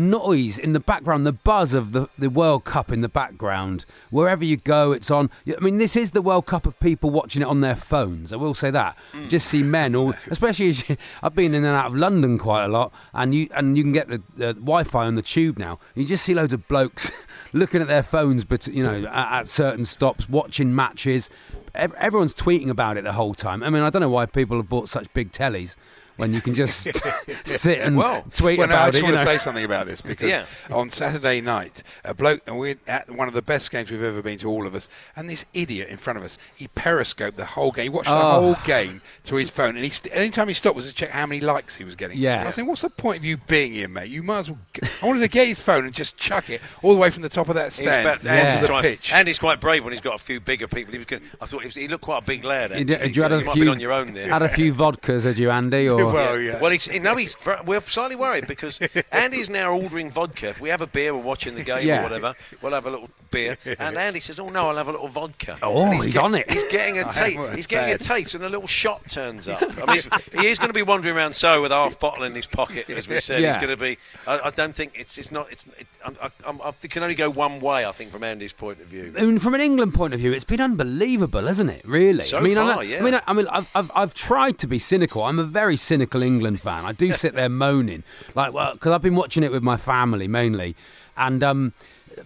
[0.00, 4.44] noise in the background, the buzz of the, the World Cup in the background, wherever
[4.44, 5.30] you go, it's on.
[5.46, 8.32] I mean, this is the World Cup of people watching it on their phones.
[8.32, 8.96] I will say that.
[9.12, 9.28] Mm.
[9.28, 12.64] Just see men, all, especially as you, I've been in and out of London quite
[12.64, 15.78] a lot, and you and you can get the, the Wi-Fi on the tube now.
[15.94, 17.12] You just see loads of blokes
[17.52, 21.30] looking at their phones, but you know, at, at certain stops, watching matches.
[21.72, 23.62] Everyone's tweeting about it the whole time.
[23.62, 25.76] I mean, I don't know why people have bought such big tellies
[26.20, 26.82] when you can just
[27.44, 28.92] sit and Well, tweet well, no, about I it.
[28.92, 29.30] just you want to know.
[29.30, 30.46] say something about this because Yeah.
[30.70, 34.22] on Saturday night, a bloke, and we're at one of the best games we've ever
[34.22, 37.44] been to, all of us, and this idiot in front of us, he periscoped the
[37.44, 37.84] whole game.
[37.84, 38.40] He watched the Oh.
[38.40, 41.26] whole game through his phone, and he st- anytime he stopped was to check how
[41.26, 42.18] many likes he was getting.
[42.18, 42.42] Yeah.
[42.42, 44.08] I was thinking, what's the point of you being here, mate?
[44.10, 44.58] You might as well.
[44.72, 47.22] Get- I wanted to get his phone and just chuck it all the way from
[47.22, 48.32] the top of that He's stand about- Yeah.
[48.32, 49.12] Andy's onto the twice- pitch.
[49.12, 50.92] Andy's quite brave when he's got a few bigger people.
[50.92, 52.70] He was gonna, I thought he, was, he looked quite a big lad.
[52.76, 54.28] You, did, you had so a you might few be on your own there.
[54.28, 55.88] Had a few vodkas, had you, Andy?
[55.88, 56.60] Or well, yeah.
[56.60, 57.36] Well, he's, no, he's.
[57.64, 58.78] We're slightly worried because
[59.12, 60.48] Andy's now ordering vodka.
[60.50, 62.00] If we have a beer, we're watching the game Yeah.
[62.00, 62.34] or whatever.
[62.62, 65.58] We'll have a little beer, and Andy says, "Oh no, I'll have a little vodka."
[65.62, 66.50] Oh, And he's on it.
[66.50, 67.36] He's getting a I taste.
[67.36, 68.00] know, He's it's getting bad.
[68.00, 69.62] a taste, and a little shot turns up.
[69.62, 70.08] I mean, he's,
[70.40, 72.88] he is going to be wandering around so with a half bottle in his pocket,
[72.90, 73.42] as we said.
[73.44, 73.98] He's going to be.
[74.26, 75.18] I, I don't think it's.
[75.18, 75.50] It's not.
[75.52, 75.64] It's.
[75.78, 77.84] It, I'm, I, I'm, I, it can only go one way.
[77.84, 79.12] I think from Andy's point of view.
[79.16, 81.82] I mean, from an England point of view, it's been unbelievable, hasn't it?
[81.86, 82.22] Really.
[82.22, 82.98] So I mean, I far, know- yeah.
[82.98, 85.22] I mean, I, I mean, I've, I've, I've tried to be cynical.
[85.24, 86.84] I'm a very cynical England fan.
[86.84, 90.28] I do sit there moaning, like, well, because I've been watching it with my family
[90.28, 90.76] mainly,
[91.16, 91.72] and um,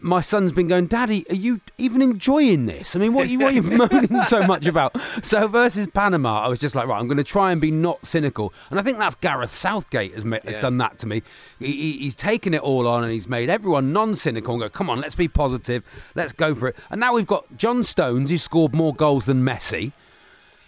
[0.00, 2.96] my son's been going, Daddy, are you even enjoying this?
[2.96, 4.98] I mean, what are you, what are you moaning so much about?
[5.22, 8.04] So versus Panama, I was just like, right, I'm going to try and be not
[8.04, 11.22] cynical, and I think that's Gareth Southgate has, ma- has done that to me.
[11.58, 14.90] He, he, he's taken it all on and he's made everyone non-cynical and go, come
[14.90, 15.82] on, let's be positive,
[16.14, 16.76] let's go for it.
[16.90, 19.92] And now we've got John Stones, who scored more goals than Messi.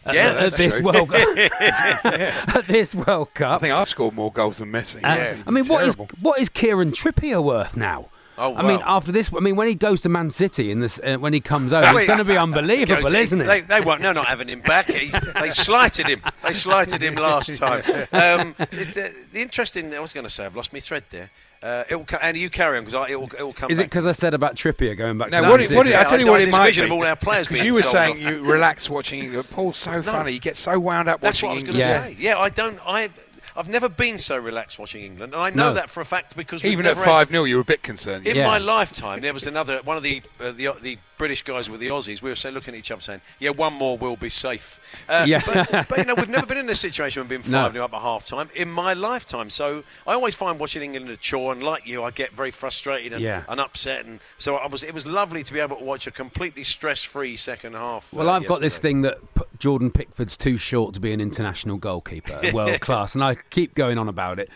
[0.07, 0.85] At- Yeah, at, that's this true.
[0.87, 4.97] World at this World Cup, I think I've scored more goals than Messi.
[4.97, 5.37] Uh, Yeah.
[5.47, 6.09] I mean, what is Terrible.
[6.21, 8.09] what is Kieran Trippier worth now?
[8.39, 11.01] Oh, I mean, after this, I mean, when he goes to Man City in this,
[11.03, 13.69] uh, when he comes over, it's going to be unbelievable, Goes- isn't They, it?
[13.69, 14.03] they won't.
[14.03, 14.91] No, not having him back.
[14.91, 16.21] He's, they slighted him.
[16.43, 17.83] They slighted him last time.
[18.13, 19.95] Um, uh, the interesting.
[19.95, 21.31] I was going to say I've lost my thread there.
[21.67, 23.71] Uh, it'll co- and you carry on because it'll, it'll come.
[23.73, 25.87] Is it because I said about Trippier going back No, to what Man it, what
[25.89, 26.91] it, I tell you I- what I it might vision be.
[26.91, 29.51] of all our players Because you were saying you relax watching England.
[29.51, 30.33] Paul's so funny.
[30.33, 32.03] He gets so wound up That's watching what I was going to Yeah.
[32.05, 32.17] say.
[32.21, 32.79] Yeah, I don't.
[32.87, 33.11] I.
[33.59, 35.75] I've never been so relaxed watching England, and I know No.
[35.75, 38.27] that for a fact because Even at five 0 you were a bit concerned.
[38.27, 38.47] In Yeah.
[38.47, 41.89] my lifetime, there was another one of the uh, the the British guys with the
[41.89, 42.21] Aussies.
[42.23, 45.25] We were saying, looking at each other, saying, "Yeah, one more will be safe." Uh,
[45.29, 45.43] Yeah.
[45.45, 47.65] but, but you know, we've never been in this situation been No.
[47.65, 49.51] five 0 up at half time in my lifetime.
[49.51, 53.13] So I always find watching England a chore, and like you, I get very frustrated
[53.15, 53.45] and, Yeah.
[53.49, 54.05] and upset.
[54.05, 54.83] And so I was.
[54.83, 58.13] It was lovely to be able to watch a completely stress-free second half.
[58.13, 61.21] Well, uh, I've got this thing that P- Jordan Pickford's too short to be an
[61.21, 64.49] international goalkeeper, world class, and I keep going on about it.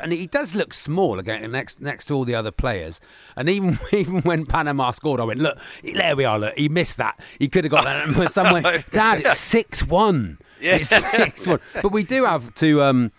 [0.00, 3.00] And he does look small again next next to all the other players.
[3.36, 5.58] And even even when Panama scored, I went, "Look,
[6.06, 6.38] there we are.
[6.38, 7.20] Look, he missed that.
[7.38, 10.38] He could have got that somewhere." Dad, it's six one.
[10.60, 10.76] Yeah.
[10.76, 11.60] It's six one.
[11.82, 12.82] But we do have to.
[12.82, 13.12] Um,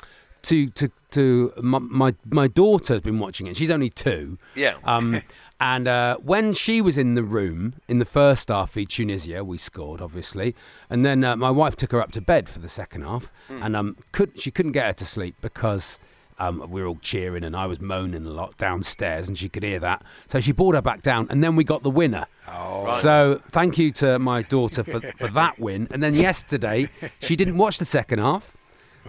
[0.44, 3.58] to to to my, my my daughter's been watching it.
[3.58, 4.38] She's only two.
[4.56, 4.76] Yeah.
[4.84, 5.22] Um,
[5.60, 9.58] and uh, when she was in the room in the first half v Tunisia, we
[9.58, 10.56] scored obviously,
[10.90, 13.76] and then uh, my wife took her up to bed for the second half, and
[13.76, 16.00] um, could she couldn't get her to sleep because.
[16.40, 19.64] Um, we were all cheering and I was moaning a lot downstairs and she could
[19.64, 20.04] hear that.
[20.28, 22.26] So she brought her back down and then we got the winner.
[22.48, 22.90] Oh.
[23.02, 25.88] So thank you to my daughter for, for that win.
[25.90, 28.56] And then yesterday she didn't watch the second half.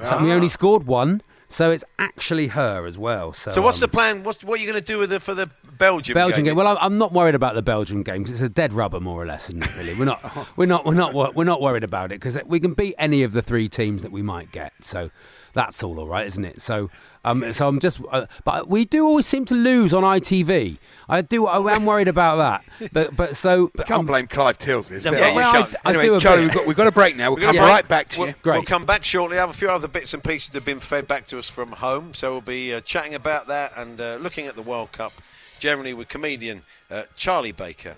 [0.05, 1.21] So we only scored one.
[1.51, 3.33] So it's actually her as well.
[3.33, 4.23] So, So what's um, the plan?
[4.23, 6.51] What's what are you going to do with the for the Belgium Belgian game?
[6.51, 6.57] game.
[6.57, 9.23] Well, I'm- I'm not worried about the Belgian game because it's a dead rubber, more
[9.23, 9.75] or less, isn't it?
[9.77, 12.75] Really, we're not, we're not, we're not, we're not worried about it because we can
[12.75, 14.75] beat any of the three teams that we might get.
[14.83, 15.11] So
[15.55, 16.61] that's all, all right, isn't it?
[16.61, 16.91] So,
[17.25, 20.79] um, so I'm just, uh, but we do always seem to lose on ITV.
[21.09, 22.91] I do, I am worried about that.
[22.93, 25.05] But, but so, but Can't I'm- blame Clive Tyldesley.
[25.05, 25.77] Yeah, Yeah, well, you I- shan't.
[25.85, 27.31] I anyway, do Charlie, we've got, we've got a break now.
[27.31, 28.35] We'll We're come gonna right back to we'll, you.
[28.43, 28.55] Great.
[28.55, 29.37] We'll come back shortly.
[29.37, 31.49] I have a few other bits and pieces that have been fed back to us
[31.49, 34.93] from home, so we'll be uh, chatting about that and uh, looking at the World
[34.93, 35.13] Cup
[35.59, 37.95] generally with comedian uh, Charlie Baker.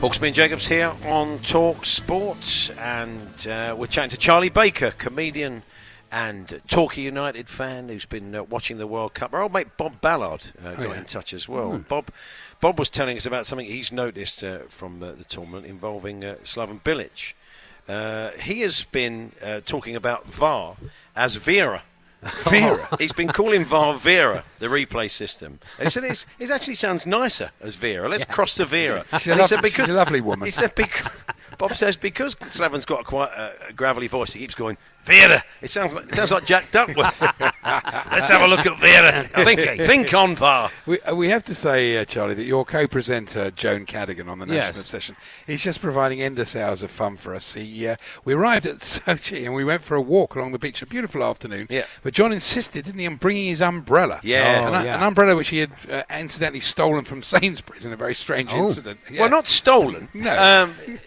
[0.00, 5.64] Hawksbee and Jacobs here on Talk Sports, and uh, we're chatting to Charlie Baker, comedian
[6.12, 9.34] and Torquay United fan who's been uh, watching the World Cup.
[9.34, 11.78] Our old mate Bob Ballard uh, got in touch as well.
[11.78, 12.12] Bob,
[12.60, 16.36] Bob was telling us about something he's noticed uh, from uh, the tournament involving uh,
[16.44, 17.32] Slaven Bilic.
[17.88, 20.76] Uh, he has been uh, talking about VAR
[21.16, 21.82] as Vera.
[22.22, 22.88] Vera.
[22.98, 25.60] He's been calling VAR Vera, the replay system.
[25.78, 28.08] And he said it's, it actually sounds nicer as Vera.
[28.08, 29.04] Let's cross to Vera.
[29.12, 30.46] She's a he lovely- she's a lovely woman.
[30.46, 31.10] He said because
[31.58, 35.42] Bob says because Slaven's got a quite uh, a gravelly voice, he keeps going Vera.
[35.62, 37.20] It sounds like it sounds like Jack Duckworth.
[37.42, 39.24] Let's have a look at Vera.
[39.44, 40.70] Think, think on VAR.
[40.86, 44.44] We, uh, we have to say, uh, Charlie, that your co-presenter Joan Cadigan on the
[44.46, 44.80] National Yes.
[44.80, 47.54] Obsession is just providing endless hours of fun for us.
[47.54, 50.82] He, uh, we arrived at Sochi and we went for a walk along the beach,
[50.82, 51.66] a beautiful afternoon.
[51.70, 51.84] Yeah.
[52.02, 54.20] But John insisted, didn't he, on bringing his umbrella?
[54.22, 54.68] Yeah.
[54.68, 54.96] an, Oh, yeah.
[54.96, 58.64] an umbrella which he had uh, incidentally stolen from Sainsbury's in a very strange Oh.
[58.64, 59.00] incident.
[59.10, 59.22] Yeah.
[59.22, 60.08] Well, not stolen.
[60.12, 60.64] No.
[60.64, 60.98] Um,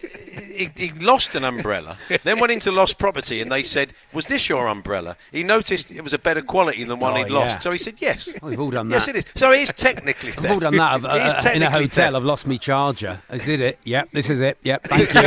[0.52, 4.48] he, he lost an umbrella, then went into lost property, and they said, "Was this
[4.48, 7.70] your umbrella?" He noticed it was a better quality than one Oh, he'd lost, so
[7.72, 8.96] he said, "Yes." Oh, we've all done that.
[8.96, 9.24] Yes, it is.
[9.34, 10.44] So it is technically theft.
[10.44, 11.88] I've all done that I've, It is uh, in a hotel.
[11.88, 12.14] theft.
[12.16, 13.20] I've lost my charger.
[13.30, 13.78] Is it it?
[13.84, 14.58] Yep, this is it.
[14.62, 15.20] Yep, thank you.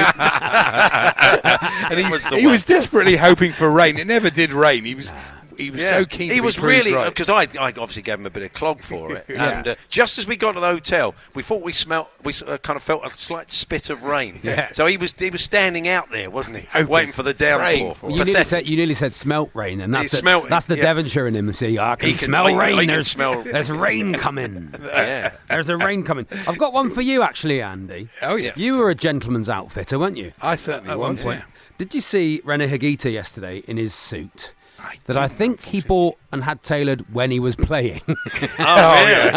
[1.89, 3.97] and he, was the he was desperately hoping for rain.
[3.97, 4.85] It never did rain.
[4.85, 5.11] He was
[5.57, 5.89] he was Yeah.
[5.91, 6.29] so keen.
[6.29, 7.09] He to was proved really right.
[7.09, 9.57] because I, I obviously gave him a bit of clog for it, Yeah.
[9.59, 12.57] and uh, just as we got to the hotel, we thought we smelt, we uh,
[12.59, 14.39] kind of felt a slight spit of rain.
[14.43, 14.71] Yeah.
[14.71, 16.87] So he was he was standing out there, wasn't he, Hoping.
[16.87, 17.59] waiting for the downpour.
[17.65, 20.65] Praying for You nearly, said, you nearly said smelt rain, and that's He the, that's
[20.67, 20.83] the yeah.
[20.83, 21.51] Devonshire in him.
[21.53, 22.77] See, I can, He can- smell I can- I rain.
[22.79, 24.73] can there's, smell- there's rain coming.
[24.85, 25.31] Yeah.
[25.49, 26.25] There's a rain coming.
[26.47, 28.07] I've got one for you, actually, Andy.
[28.21, 28.57] Oh, yes.
[28.57, 30.31] You were a gentleman's outfitter, weren't you?
[30.41, 31.23] I certainly At one was.
[31.23, 31.39] point.
[31.39, 31.45] yeah.
[31.77, 34.53] Did you see Rene Higuita yesterday in his suit?
[34.85, 38.01] I That I think he bought and had tailored when he was playing.
[38.07, 38.15] Oh,
[38.59, 39.31] oh, really?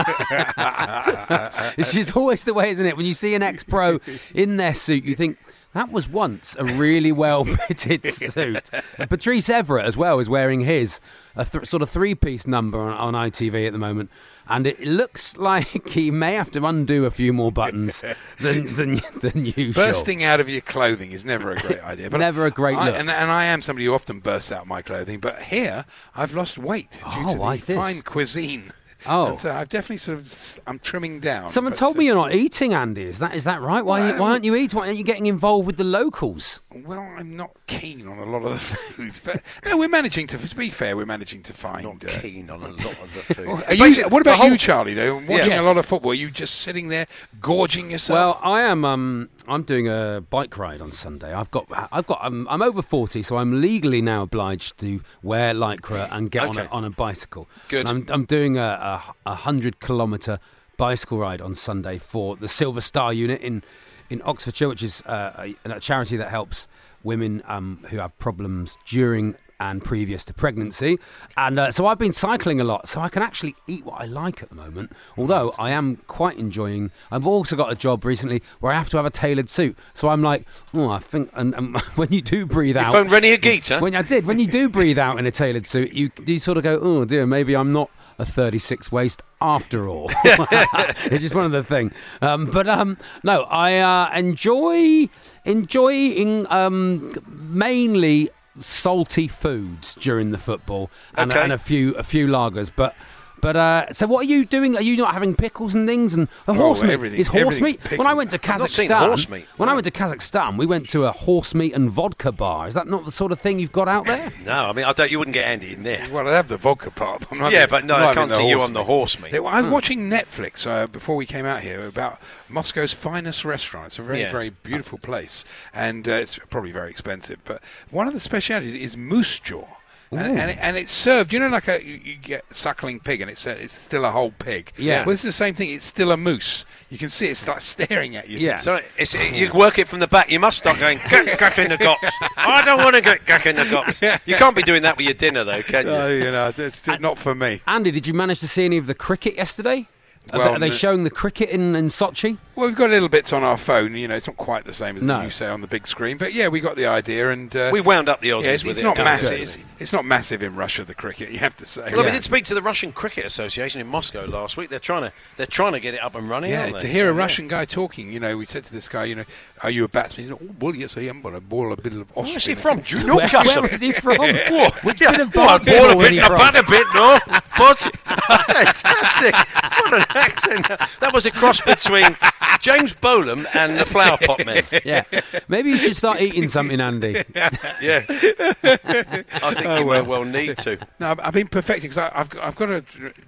[1.79, 2.97] it's just always the way, isn't it?
[2.97, 4.01] When you see an ex-pro
[4.35, 5.39] in their suit, you think
[5.73, 8.71] that was once a really well-fitted suit.
[8.99, 11.01] And Patrice Evra as well is wearing his
[11.37, 14.11] a th- sort of three-piece number on, on ITV at the moment,
[14.49, 18.03] and it looks like he may have to undo a few more buttons
[18.41, 19.85] than than, than usual.
[19.85, 22.11] Bursting out of your clothing is never a great idea.
[22.11, 22.97] But Never a great I, look.
[22.97, 25.21] And, and I am somebody who often bursts out my clothing.
[25.21, 25.85] But here,
[26.15, 28.73] I've lost weight due Oh, to the fine cuisine.
[29.07, 29.27] Oh.
[29.29, 31.51] And so I've definitely sort of I'm trimming down.
[31.51, 33.03] Someone told uh, me you're not eating, Andy.
[33.03, 33.85] Is that is that right?
[33.85, 34.79] Why Well, why aren't you eating?
[34.79, 36.61] Why aren't you getting involved with the locals?
[36.75, 40.39] Well, I'm not keen on a lot of the food, but no, we're managing to.
[40.49, 41.85] To be fair, we're managing to find.
[41.85, 43.49] Not uh, keen on a lot of the food.
[43.69, 44.95] Are you, what about whole- you, Charlie?
[44.95, 45.63] Though watching Yes.
[45.63, 47.07] a lot of football, are you just sitting there
[47.41, 48.41] gorging yourself?
[48.43, 48.85] Well, I am.
[48.85, 51.33] Um, I'm doing a bike ride on Sunday.
[51.33, 55.55] I've got, I've got, I'm, I'm over forty, so I'm legally now obliged to wear
[55.55, 57.49] lycra and get on, a, on a bicycle.
[57.69, 57.87] Good.
[57.89, 60.39] I'm, I'm doing a, a, a hundred kilometre
[60.77, 63.63] bicycle ride on Sunday for the Silver Star Unit in
[64.11, 66.69] in Oxfordshire, which is uh, a, a charity that helps
[67.03, 70.99] women um, who have problems during and previous to pregnancy.
[71.37, 74.05] And uh, so I've been cycling a lot, so I can actually eat what I
[74.05, 74.93] like at the moment.
[75.17, 76.91] Although I am quite enjoying.
[77.11, 79.77] I've also got a job recently where I have to have a tailored suit.
[79.95, 81.31] So I'm like, oh, I think.
[81.35, 83.81] And, and when you do breathe You out, phoned Rene Higuita?
[83.89, 86.57] When I did, when you do breathe out in a tailored suit, you do sort
[86.59, 90.11] of go, oh dear, maybe I'm not a 36 waist after all.
[90.25, 91.93] it's just one of the thing.
[92.21, 95.09] Um, but um, no, I uh, enjoy
[95.45, 98.31] enjoying um, mainly
[98.61, 101.43] salty foods during the football and, Okay.
[101.43, 102.95] and a few a few lagers, but.
[103.41, 104.77] But uh, so, what are you doing?
[104.77, 106.91] Are you not having pickles and things and a Oh, horse meat?
[106.91, 107.99] everything- Is horse everything's meat?
[107.99, 110.57] When I went to I've not seen Kazakhstan, horse meat, when I went to Kazakhstan,
[110.59, 112.67] we went to a horse meat and vodka bar.
[112.69, 114.33] Is that not the sort of thing you've got out there?
[114.45, 115.11] No, I mean, I don't.
[115.11, 116.07] You wouldn't get Andy in there.
[116.11, 117.21] Well, I'd have the vodka part.
[117.21, 118.85] but I'm not Yeah, having- but no, I'm I can't see you horse on the
[118.85, 119.33] horse meat.
[119.33, 119.71] Yeah, I was Hmm.
[119.71, 122.19] watching Netflix uh, before we came out here about
[122.49, 123.87] Moscow's finest restaurant.
[123.89, 124.33] It's a very, Yeah.
[124.33, 127.39] very beautiful place, and uh, it's probably very expensive.
[127.45, 129.67] But one of the specialities is moose jaw.
[130.11, 130.39] And, mm.
[130.39, 133.31] and, it, and it's served, you know, like a you, you get suckling pig, and
[133.31, 134.73] it's a, it's still a whole pig.
[134.79, 135.05] Yeah.
[135.05, 135.71] well, it's the same thing.
[135.71, 136.65] It's still a moose.
[136.89, 138.39] You can see it start staring at you.
[138.39, 138.59] Yeah.
[138.59, 140.31] So it's, you work it from the back.
[140.31, 142.11] You must start going gack, gack in the gox.
[142.37, 144.21] I don't want to get gack in the gox.
[144.27, 145.93] You can't be doing that with your dinner, though, can you?
[145.93, 147.61] Oh, you know, it's not for me.
[147.67, 149.89] Andy, did you manage to see any of the cricket yesterday?
[150.33, 152.37] Are, they, are they n- showing the cricket in, in Sochi?
[152.59, 153.95] Well, we've got little bits on our phone.
[153.95, 155.23] You know, it's not quite the same as No.
[155.23, 157.81] you say on the big screen, but yeah, we got the idea, and uh, We
[157.81, 158.83] wound up the Aussies yeah, it's, with it's it.
[158.83, 159.31] not massive.
[159.31, 159.41] good.
[159.43, 161.31] It's, it's not massive in Russia, the cricket.
[161.31, 161.93] You have to say.
[161.95, 164.71] Well, we did speak to the Russian Cricket Association in Moscow last week.
[164.71, 166.51] They're trying to they're trying to get it up and running.
[166.51, 166.81] Yeah, aren't they?
[166.81, 167.21] to hear So, a yeah.
[167.21, 169.25] Russian guy talking, you know, we said to this guy, you know,
[169.63, 170.25] are you a batsman?
[170.27, 172.27] He said, oh, well, yes, I am, but I ball a bit of Austrian.
[172.27, 172.85] Where is he I from?
[172.85, 173.63] said, Newcastle.
[173.63, 174.17] Where is he from?
[174.19, 174.71] Whoa.
[174.83, 175.13] Which Yeah.
[175.13, 176.37] bit of Well, I Baltimore bought a bit, I from?
[176.39, 177.19] bought a bit, no,
[177.57, 177.79] but
[178.49, 179.35] fantastic.
[179.79, 180.67] What an accent!
[180.99, 182.17] That was a cross between
[182.61, 184.63] James Bolam and the Flower Pot Men.
[184.85, 185.05] Yeah.
[185.49, 187.23] Maybe you should start eating something, Andy.
[187.81, 190.03] Yeah, I think Oh, you well.
[190.03, 190.79] may well need to.
[190.99, 192.85] No, I've- I've been perfecting because I've got, I've got a.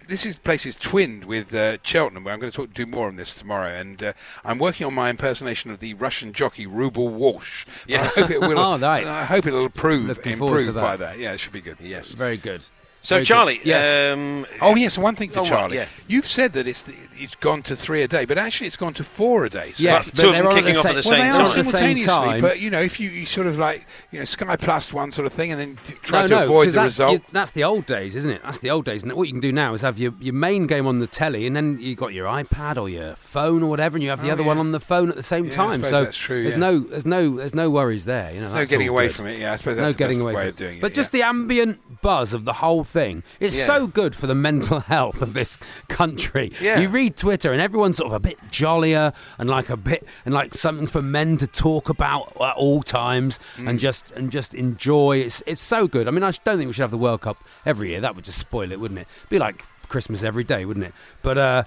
[0.08, 3.06] This is place is twinned with uh, Cheltenham, where I'm going to talk, do more
[3.08, 4.12] on this tomorrow, and uh,
[4.44, 7.66] I'm working on my impersonation of the Russian jockey Rubel Walsh.
[7.86, 8.02] Yeah.
[8.02, 8.58] I hope it will.
[8.58, 9.06] Oh, right.
[9.06, 10.80] I hope it'll improve, Looking improve that.
[10.80, 11.18] by that.
[11.18, 11.76] Yeah, it should be good.
[11.80, 12.12] Yes.
[12.12, 12.62] Very good.
[13.02, 13.26] So, Very good.
[13.28, 14.12] Charlie, Yes.
[14.12, 15.48] um, Oh yes, one thing for Oh, what?
[15.48, 15.76] Charlie.
[15.76, 15.86] Yeah.
[16.06, 18.92] You've said that it's the, it's gone to three a day, but actually it's gone
[18.94, 19.72] to four a day.
[19.72, 21.10] So Yes, But but two of they're them on at kicking the off at same-
[21.10, 22.40] the Well, they are At same simultaneously, time.
[22.42, 25.24] but you know, if you, you sort of like you know Sky Plus one sort
[25.26, 27.12] of thing, and then try no, to no, avoid 'cause the that's, result.
[27.14, 28.42] you- that's the old days, isn't it?
[28.44, 29.02] That's the old days.
[29.02, 31.46] And what you can do now is have your, your main game on the telly,
[31.46, 34.20] and then you have got your iPad or your phone or whatever, and you have
[34.20, 34.48] the Oh, other yeah.
[34.48, 35.72] one on the phone at the same Yeah, time.
[35.84, 36.60] suppose so that's true, There's yeah.
[36.60, 38.28] no, there's no, there's no worries there.
[38.30, 39.38] You know, There's no getting away from it.
[39.38, 40.82] Yeah, I suppose that's the getting best away way from of doing it.
[40.82, 43.64] But just the ambient buzz of the whole thing is Yeah.
[43.66, 45.56] so good for the mental health of this
[45.88, 46.52] country.
[46.60, 46.80] Yeah.
[46.80, 50.34] You read Twitter and everyone's sort of a bit jollier and like a bit and
[50.34, 53.68] like something for men to talk about at all times Mm.
[53.70, 55.18] and just and just enjoy.
[55.18, 56.06] It's it's so good.
[56.08, 58.00] I mean, I don't think we should have the World Cup every year.
[58.00, 59.06] That would just spoil it, wouldn't it?
[59.28, 60.94] Be like Christmas every day, wouldn't it?
[61.22, 61.64] But uh,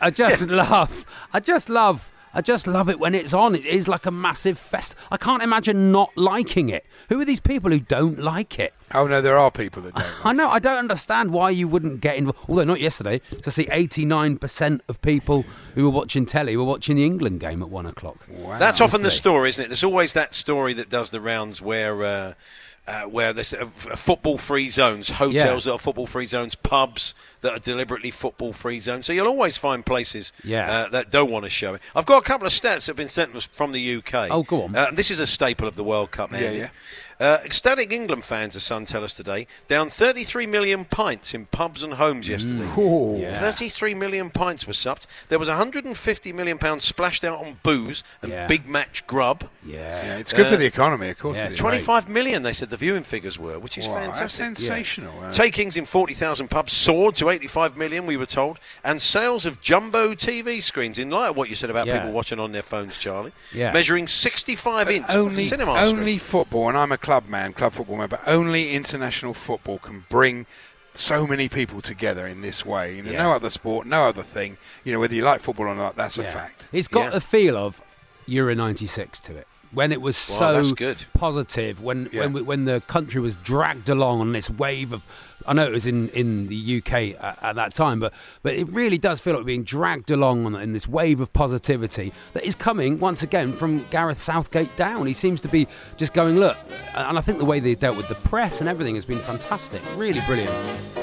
[0.00, 2.10] I just love, I just love.
[2.32, 3.54] I just love it when it's on.
[3.54, 4.94] It is like a massive fest.
[5.10, 6.86] I can't imagine not liking it.
[7.08, 8.72] Who are these people who don't like it?
[8.94, 10.26] Oh no, there are people that don't.
[10.26, 10.48] I know.
[10.48, 12.38] I don't understand why you wouldn't get involved.
[12.48, 16.96] Although not yesterday, to see eighty-nine percent of people who were watching telly were watching
[16.96, 18.18] the England game at one o'clock.
[18.28, 18.58] Wow.
[18.58, 19.68] That's often the story, isn't it?
[19.68, 22.04] There's always that story that does the rounds where.
[22.04, 22.34] Uh,
[22.86, 28.10] uh, where there's uh, football-free zones, hotels that are football-free zones, pubs that are deliberately
[28.10, 29.06] football-free zones.
[29.06, 30.70] So you'll always find places Yeah.
[30.70, 31.82] uh, that don't want to show it.
[31.94, 34.28] I've got a couple of stats that have been sent us from the UK.
[34.30, 34.74] Oh, go on.
[34.74, 36.58] Uh, this is a staple of the World Cup, Andy.
[36.58, 36.70] yeah.
[37.20, 41.82] Uh, ecstatic England fans, the Sun tell us today, down 33 million pints in pubs
[41.82, 42.64] and homes yesterday.
[43.20, 43.38] Yeah.
[43.38, 45.06] 33 million pints were supped.
[45.28, 48.46] There was 150 million pounds splashed out on booze and Yeah.
[48.46, 49.44] big match grub.
[49.66, 49.76] Yeah.
[50.02, 51.36] Yeah, it's good Uh, for the economy, of course.
[51.36, 51.56] yeah, it is.
[51.56, 54.56] 25 million, they said the viewing figures were, which is Wow, that's fantastic.
[54.56, 55.12] sensational.
[55.22, 59.60] uh, Takings in 40,000 pubs soared to 85 million, we were told, and sales of
[59.60, 61.98] jumbo TV screens, in light of what you said about Yeah.
[61.98, 63.72] people watching on their phones, Charlie, Yeah.
[63.72, 66.18] measuring 65 inch only cinema only screen.
[66.18, 70.46] football, and I'm a club man, club football man, but only international football can bring
[70.94, 72.94] so many people together in this way.
[72.94, 73.24] You know, Yeah.
[73.24, 74.58] no other sport, no other thing.
[74.84, 76.68] You know, whether you like football or not, that's a fact.
[76.70, 77.10] It's got Yeah.
[77.10, 77.82] the feel of
[78.26, 79.48] Euro '96 to it.
[79.72, 80.98] When it was Wow, so good.
[81.12, 82.20] positive, when Yeah.
[82.20, 85.02] when we- when the country was dragged along on this wave of
[85.46, 88.12] I know it was in, in the UK at, at that time, but
[88.42, 91.32] but it really does feel like we're being dragged along on, in this wave of
[91.32, 95.06] positivity that is coming once again from Gareth Southgate down.
[95.06, 95.66] He seems to be
[95.96, 96.56] just going look,
[96.94, 99.82] and I think the way they dealt with the press and everything has been fantastic,
[99.96, 100.99] really brilliant.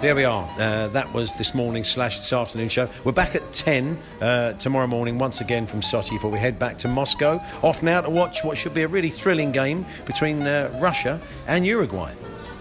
[0.00, 0.46] There we are.
[0.58, 2.86] Uh, that was this morning slash this afternoon show.
[3.04, 6.76] We're back at 10 uh, tomorrow morning once again from Sochi before we head back
[6.78, 7.40] to Moscow.
[7.62, 11.64] Off now to watch what should be a really thrilling game between uh, Russia and
[11.64, 12.12] Uruguay.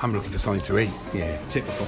[0.02, 0.92] I'm looking for something to eat.
[1.14, 1.88] Yeah, typical.